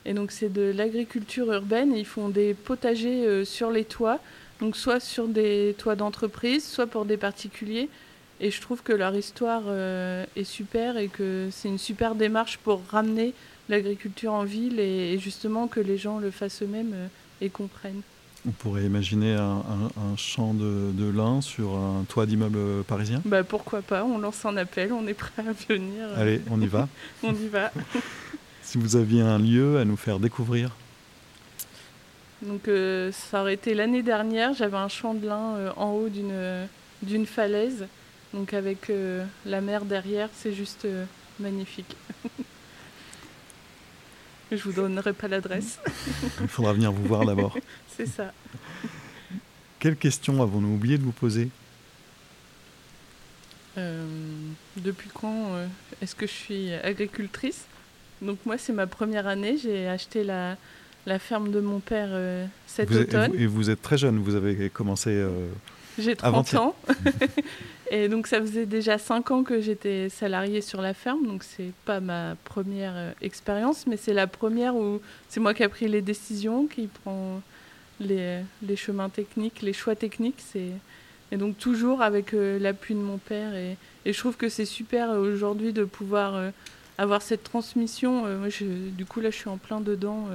Et 0.04 0.14
donc 0.14 0.30
c'est 0.30 0.48
de 0.52 0.72
l'agriculture 0.74 1.52
urbaine. 1.52 1.92
Ils 1.94 2.06
font 2.06 2.28
des 2.28 2.54
potagers 2.54 3.44
sur 3.44 3.70
les 3.70 3.84
toits. 3.84 4.20
Donc 4.60 4.76
soit 4.76 5.00
sur 5.00 5.26
des 5.28 5.74
toits 5.78 5.96
d'entreprise, 5.96 6.64
soit 6.66 6.86
pour 6.86 7.04
des 7.04 7.16
particuliers. 7.16 7.88
Et 8.40 8.50
je 8.50 8.60
trouve 8.60 8.82
que 8.82 8.92
leur 8.92 9.14
histoire 9.16 9.62
euh, 9.66 10.24
est 10.36 10.44
super 10.44 10.96
et 10.96 11.08
que 11.08 11.48
c'est 11.52 11.68
une 11.68 11.78
super 11.78 12.14
démarche 12.14 12.58
pour 12.58 12.82
ramener 12.90 13.34
l'agriculture 13.68 14.32
en 14.32 14.44
ville 14.44 14.80
et, 14.80 15.12
et 15.14 15.18
justement 15.18 15.68
que 15.68 15.78
les 15.80 15.96
gens 15.98 16.18
le 16.18 16.30
fassent 16.32 16.62
eux-mêmes 16.62 16.92
euh, 16.94 17.06
et 17.40 17.50
comprennent. 17.50 18.02
On 18.46 18.50
pourrait 18.50 18.82
imaginer 18.84 19.34
un, 19.34 19.42
un- 19.62 20.00
un 20.12 20.16
champ 20.16 20.52
de, 20.54 20.90
de 20.92 21.08
lin 21.08 21.40
sur 21.40 21.76
un 21.76 22.04
toit 22.08 22.26
d'immeuble 22.26 22.82
parisien? 22.82 23.22
Bah 23.24 23.44
pourquoi 23.44 23.82
pas, 23.82 24.04
on 24.04 24.18
lance 24.18 24.44
un 24.44 24.56
appel, 24.56 24.92
on 24.92 25.06
est 25.06 25.14
prêt 25.14 25.30
à 25.38 25.52
venir. 25.72 26.08
Allez, 26.16 26.40
on 26.50 26.60
y 26.60 26.66
va. 26.66 26.88
On 27.22 27.32
y 27.32 27.46
va. 27.46 27.70
si 28.62 28.78
vous 28.78 28.96
aviez 28.96 29.20
un 29.20 29.38
lieu 29.38 29.78
à 29.78 29.84
nous 29.84 29.96
faire 29.96 30.18
découvrir, 30.18 30.70
Donc 32.42 32.66
euh, 32.66 33.12
ça 33.12 33.40
aurait 33.42 33.54
été 33.54 33.72
l'année 33.72 34.02
dernière, 34.02 34.52
j'avais 34.52 34.76
un 34.76 34.88
champ 34.88 35.14
de 35.14 35.26
lin 35.26 35.54
euh, 35.54 35.70
en 35.76 35.92
haut 35.92 36.08
d'une 36.08 36.66
d'une 37.02 37.26
falaise, 37.26 37.86
donc 38.32 38.52
avec 38.54 38.90
euh, 38.90 39.24
la 39.46 39.60
mer 39.60 39.84
derrière, 39.84 40.28
c'est 40.34 40.52
juste 40.52 40.84
euh, 40.84 41.04
magnifique. 41.38 41.96
Je 44.50 44.62
vous 44.62 44.72
donnerai 44.72 45.12
pas 45.12 45.28
l'adresse, 45.28 45.78
il 46.40 46.48
faudra 46.48 46.72
venir 46.74 46.92
vous 46.92 47.04
voir 47.04 47.24
d'abord. 47.24 47.56
c'est 47.96 48.06
ça. 48.06 48.32
Quelles 49.78 49.96
questions 49.96 50.42
avons-nous 50.42 50.74
oublié 50.74 50.98
de 50.98 51.04
vous 51.04 51.12
poser? 51.12 51.48
Depuis 54.76 55.08
quand 55.14 55.52
est-ce 56.02 56.14
que 56.14 56.26
je 56.26 56.32
suis 56.32 56.74
agricultrice? 56.74 57.64
Donc 58.20 58.38
moi 58.44 58.58
c'est 58.58 58.74
ma 58.74 58.86
première 58.86 59.26
année, 59.26 59.56
j'ai 59.56 59.88
acheté 59.88 60.22
la, 60.22 60.58
la 61.06 61.18
ferme 61.18 61.50
de 61.50 61.60
mon 61.60 61.80
père 61.80 62.08
euh, 62.12 62.46
cet 62.66 62.88
vous 62.90 62.98
êtes, 62.98 63.12
et, 63.12 63.16
automne. 63.16 63.32
vous, 63.32 63.42
et 63.42 63.46
vous 63.46 63.70
êtes 63.70 63.82
très 63.82 63.98
jeune, 63.98 64.18
vous 64.18 64.34
avez 64.34 64.70
commencé. 64.70 65.10
euh, 65.10 65.48
J'ai 65.98 66.14
30 66.16 66.28
Avant-hier. 66.28 66.62
ans. 66.62 66.76
et 67.90 68.08
donc 68.08 68.26
ça 68.26 68.40
faisait 68.40 68.66
déjà 68.66 68.98
5 68.98 69.30
ans 69.30 69.42
que 69.42 69.60
j'étais 69.60 70.08
salariée 70.08 70.60
sur 70.60 70.80
la 70.80 70.94
ferme, 70.94 71.26
donc 71.26 71.42
c'est 71.42 71.72
pas 71.84 72.00
ma 72.00 72.36
première 72.44 72.92
euh, 72.96 73.10
expérience, 73.20 73.86
mais 73.86 73.96
c'est 73.96 74.14
la 74.14 74.26
première 74.26 74.76
où 74.76 75.00
c'est 75.28 75.40
moi 75.40 75.54
qui 75.54 75.62
ai 75.62 75.68
pris 75.68 75.88
les 75.88 76.02
décisions, 76.02 76.66
qui 76.66 76.86
prend 76.86 77.42
les, 78.00 78.40
les 78.66 78.76
chemins 78.76 79.08
techniques, 79.08 79.62
les 79.62 79.72
choix 79.72 79.94
techniques. 79.96 80.38
C'est... 80.52 80.70
Et 81.30 81.36
donc 81.36 81.56
toujours 81.58 82.02
avec 82.02 82.34
euh, 82.34 82.58
l'appui 82.58 82.94
de 82.94 83.00
mon 83.00 83.18
père. 83.18 83.54
Et, 83.54 83.76
et 84.04 84.12
je 84.12 84.18
trouve 84.18 84.36
que 84.36 84.48
c'est 84.48 84.66
super 84.66 85.10
euh, 85.10 85.18
aujourd'hui 85.32 85.72
de 85.72 85.84
pouvoir 85.84 86.34
euh, 86.36 86.50
avoir 86.98 87.22
cette 87.22 87.42
transmission. 87.42 88.26
Euh, 88.26 88.38
moi, 88.38 88.48
je- 88.50 88.90
du 88.90 89.04
coup, 89.06 89.20
là, 89.20 89.30
je 89.30 89.36
suis 89.36 89.48
en 89.48 89.56
plein 89.56 89.80
dedans. 89.80 90.28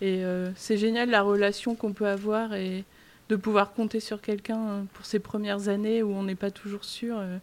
Et 0.00 0.24
euh, 0.24 0.50
c'est 0.56 0.76
génial 0.76 1.10
la 1.10 1.22
relation 1.22 1.74
qu'on 1.74 1.92
peut 1.92 2.06
avoir 2.08 2.54
et 2.54 2.84
de 3.28 3.36
pouvoir 3.36 3.72
compter 3.72 4.00
sur 4.00 4.20
quelqu'un 4.20 4.60
euh, 4.68 4.82
pour 4.94 5.04
ces 5.06 5.18
premières 5.18 5.68
années 5.68 6.02
où 6.02 6.12
on 6.12 6.22
n'est 6.22 6.34
pas 6.34 6.50
toujours 6.50 6.84
sûr. 6.84 7.16
euh, 7.18 7.38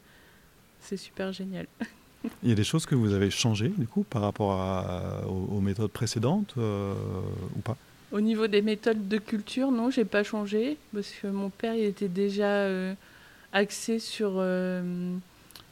c'est 0.82 0.98
super 0.98 1.32
génial. 1.34 1.66
Il 2.44 2.50
y 2.50 2.52
a 2.52 2.56
des 2.56 2.63
choses 2.63 2.86
que 2.86 2.96
vous 2.96 3.13
avez 3.13 3.30
changées 3.30 3.68
du 3.78 3.86
coup 3.88 4.04
par 4.04 4.22
rapport 4.22 4.54
à- 4.54 5.28
aux, 5.28 5.58
aux 5.58 5.62
méthodes 5.62 5.92
précédentes 5.92 6.54
euh, 6.58 6.94
ou 7.56 7.60
pas? 7.60 7.76
Au 8.13 8.22
niveau 8.22 8.48
des 8.48 8.62
méthodes 8.62 9.08
de 9.10 9.18
culture, 9.18 9.72
non, 9.72 9.89
j'ai 9.89 10.06
pas 10.06 10.24
changé 10.24 10.78
parce 10.94 11.10
que 11.10 11.28
mon 11.28 11.50
père 11.50 11.74
il 11.76 11.84
était 11.86 12.08
déjà 12.08 12.46
euh, 12.48 12.94
axé 13.52 14.00
sur 14.00 14.34
euh, 14.38 15.13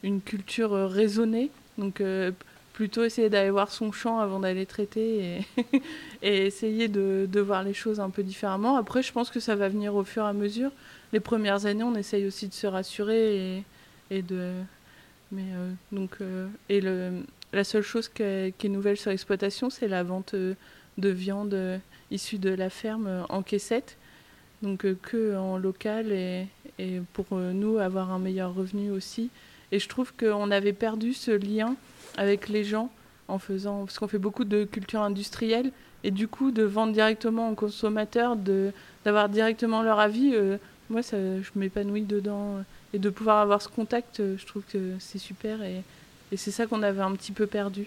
une 0.02 0.20
culture 0.20 0.72
raisonnée, 0.90 1.50
donc 1.78 2.00
plutôt 2.72 3.04
essayer 3.04 3.28
d'aller 3.28 3.50
voir 3.50 3.70
son 3.70 3.92
champ 3.92 4.18
avant 4.18 4.40
d'aller 4.40 4.66
traiter 4.66 5.44
et, 6.22 6.46
essayer 6.46 6.88
de, 6.88 7.40
voir 7.40 7.62
les 7.62 7.74
choses 7.74 8.00
un 8.00 8.10
peu 8.10 8.22
différemment. 8.22 8.76
Après, 8.76 9.02
je 9.02 9.12
pense 9.12 9.30
que 9.30 9.40
ça 9.40 9.54
va 9.54 9.68
venir 9.68 9.94
au 9.94 10.04
fur 10.04 10.24
et 10.24 10.28
à 10.28 10.32
mesure. 10.32 10.70
Les 11.12 11.20
premières 11.20 11.66
années, 11.66 11.82
on 11.82 11.94
essaye 11.94 12.26
aussi 12.26 12.48
de 12.48 12.54
se 12.54 12.66
rassurer 12.66 13.64
et, 14.10 14.22
de. 14.22 14.52
Mais 15.30 15.44
euh, 15.54 15.72
donc 15.92 16.16
euh, 16.20 16.46
et 16.68 16.82
le, 16.82 17.22
la 17.52 17.64
seule 17.64 17.82
chose 17.82 18.08
qui 18.08 18.22
est, 18.22 18.64
nouvelle 18.64 18.96
sur 18.96 19.10
l'exploitation, 19.10 19.70
c'est 19.70 19.88
la 19.88 20.02
vente 20.02 20.34
euh, 20.34 20.54
de 20.98 21.08
viande 21.08 21.80
issue 22.10 22.38
de 22.38 22.50
la 22.50 22.68
ferme 22.68 23.24
en 23.30 23.42
caissette, 23.42 23.96
donc 24.62 24.86
que 25.00 25.36
en 25.36 25.56
local 25.56 26.12
et, 26.12 26.46
pour 27.14 27.26
nous 27.30 27.78
avoir 27.78 28.10
un 28.10 28.18
meilleur 28.18 28.54
revenu 28.54 28.90
aussi. 28.90 29.30
Et 29.72 29.78
je 29.78 29.88
trouve 29.88 30.12
qu'on 30.14 30.50
avait 30.50 30.72
perdu 30.74 31.12
ce 31.14 31.30
lien 31.30 31.74
avec 32.16 32.48
les 32.48 32.62
gens 32.62 32.90
en 33.28 33.38
faisant, 33.38 33.84
parce 33.86 33.98
qu'on 33.98 34.08
fait 34.08 34.18
beaucoup 34.18 34.44
de 34.44 34.64
culture 34.64 35.00
industrielle 35.00 35.72
et 36.04 36.10
du 36.10 36.28
coup 36.28 36.50
de 36.50 36.62
vendre 36.62 36.92
directement 36.92 37.50
aux 37.50 37.54
consommateurs, 37.54 38.36
d'avoir 39.04 39.28
directement 39.28 39.82
leur 39.82 39.98
avis. 39.98 40.32
euh, 40.34 40.58
moi, 40.90 41.02
ça, 41.02 41.16
je 41.16 41.48
m'épanouis 41.54 42.02
dedans 42.02 42.62
et 42.92 42.98
de 42.98 43.08
pouvoir 43.08 43.38
avoir 43.38 43.62
ce 43.62 43.68
contact, 43.68 44.20
euh, 44.20 44.36
je 44.38 44.44
trouve 44.44 44.62
que 44.70 44.92
c'est 44.98 45.18
super 45.18 45.62
et, 45.62 45.82
et 46.30 46.36
c'est 46.36 46.50
ça 46.50 46.66
qu'on 46.66 46.82
avait 46.82 47.00
un 47.00 47.12
petit 47.12 47.32
peu 47.32 47.46
perdu. 47.46 47.86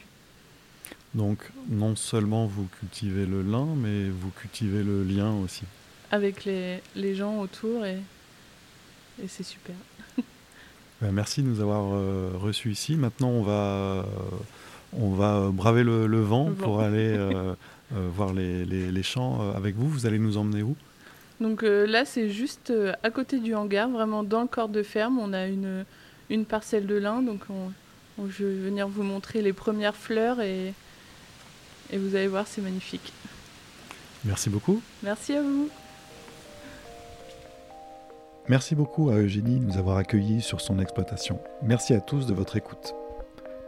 Donc 1.13 1.37
non 1.69 1.95
seulement 1.95 2.45
vous 2.47 2.67
cultivez 2.79 3.25
le 3.27 3.41
lin, 3.43 3.67
mais 3.77 4.09
vous 4.09 4.31
cultivez 4.31 4.81
le 4.83 5.03
lien 5.03 5.31
aussi. 5.35 5.63
avec 6.11 6.45
les, 6.45 6.81
les 6.95 7.13
gens 7.15 7.39
autour 7.39 7.85
et, 7.85 7.99
et 9.23 9.27
c'est 9.27 9.43
super. 9.43 9.75
Ben, 11.01 11.11
merci 11.11 11.41
de 11.43 11.47
nous 11.47 11.61
avoir 11.61 11.93
euh, 11.93 12.31
reçus 12.35 12.71
ici. 12.71 12.95
Maintenant, 12.95 13.29
on 13.29 13.41
va, 13.43 14.05
on 14.93 15.09
va 15.11 15.49
braver 15.51 15.83
le, 15.83 16.07
le 16.07 16.21
vent 16.21 16.51
pour 16.63 16.81
aller 16.81 17.13
euh, 17.17 17.53
euh, 17.95 18.09
voir 18.15 18.33
les, 18.33 18.65
les- 18.65 18.91
les 18.91 19.03
champs 19.03 19.39
euh, 19.41 19.53
avec 19.57 19.75
vous. 19.75 19.89
Vous 19.89 20.05
allez 20.05 20.19
nous 20.19 20.37
emmener 20.37 20.63
où? 20.63 20.75
Donc 21.41 21.63
euh, 21.63 21.85
là, 21.85 22.05
c'est 22.05 22.29
juste 22.29 22.69
euh, 22.71 22.93
à 23.03 23.09
côté 23.11 23.39
du 23.39 23.53
hangar, 23.55 23.89
vraiment 23.89 24.23
dans 24.23 24.41
le 24.41 24.47
corps 24.47 24.69
de 24.69 24.83
ferme. 24.83 25.19
On 25.19 25.33
a 25.33 25.47
une, 25.47 25.83
une 26.29 26.45
parcelle 26.45 26.87
de 26.87 26.95
lin, 26.95 27.21
donc 27.21 27.41
on, 27.49 27.71
on- 28.23 28.29
je 28.29 28.45
vais 28.45 28.55
venir 28.69 28.87
vous 28.87 29.03
montrer 29.03 29.41
les 29.41 29.51
premières 29.51 29.97
fleurs 29.97 30.39
et, 30.39 30.73
et 31.91 31.97
vous 31.97 32.15
allez 32.15 32.27
voir, 32.27 32.47
c'est 32.47 32.61
magnifique. 32.61 33.11
Merci 34.23 34.49
beaucoup. 34.49 34.81
Merci 35.03 35.33
à 35.33 35.41
vous. 35.41 35.69
Merci 38.47 38.75
beaucoup 38.75 39.09
à 39.09 39.15
Eugénie 39.15 39.59
de 39.59 39.65
nous 39.65 39.79
avoir 39.79 39.97
accueillis 39.97 40.41
sur 40.41 40.61
son 40.61 40.77
exploitation. 40.77 41.39
Merci 41.63 41.95
à 41.95 41.99
tous 41.99 42.27
de 42.27 42.33
votre 42.35 42.55
écoute. 42.57 42.93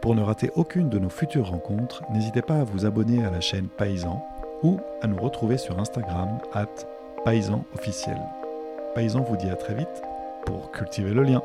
Pour 0.00 0.14
ne 0.14 0.22
rater 0.22 0.52
aucune 0.54 0.88
de 0.88 1.00
nos 1.00 1.08
futures 1.08 1.48
rencontres, 1.48 2.04
n'hésitez 2.12 2.42
pas 2.42 2.60
à 2.60 2.64
vous 2.64 2.86
abonner 2.86 3.24
à 3.24 3.30
la 3.30 3.40
chaîne 3.40 3.66
Paysan 3.66 4.24
ou 4.62 4.78
à 5.02 5.08
nous 5.08 5.20
retrouver 5.20 5.58
sur 5.58 5.80
Instagram 5.80 6.38
at 6.52 6.68
Paysan 7.24 7.64
officiel. 7.74 8.20
Paysan 8.94 9.22
vous 9.22 9.36
dit 9.36 9.50
à 9.50 9.56
très 9.56 9.74
vite 9.74 10.02
pour 10.46 10.70
cultiver 10.70 11.10
le 11.10 11.24
lien. 11.24 11.42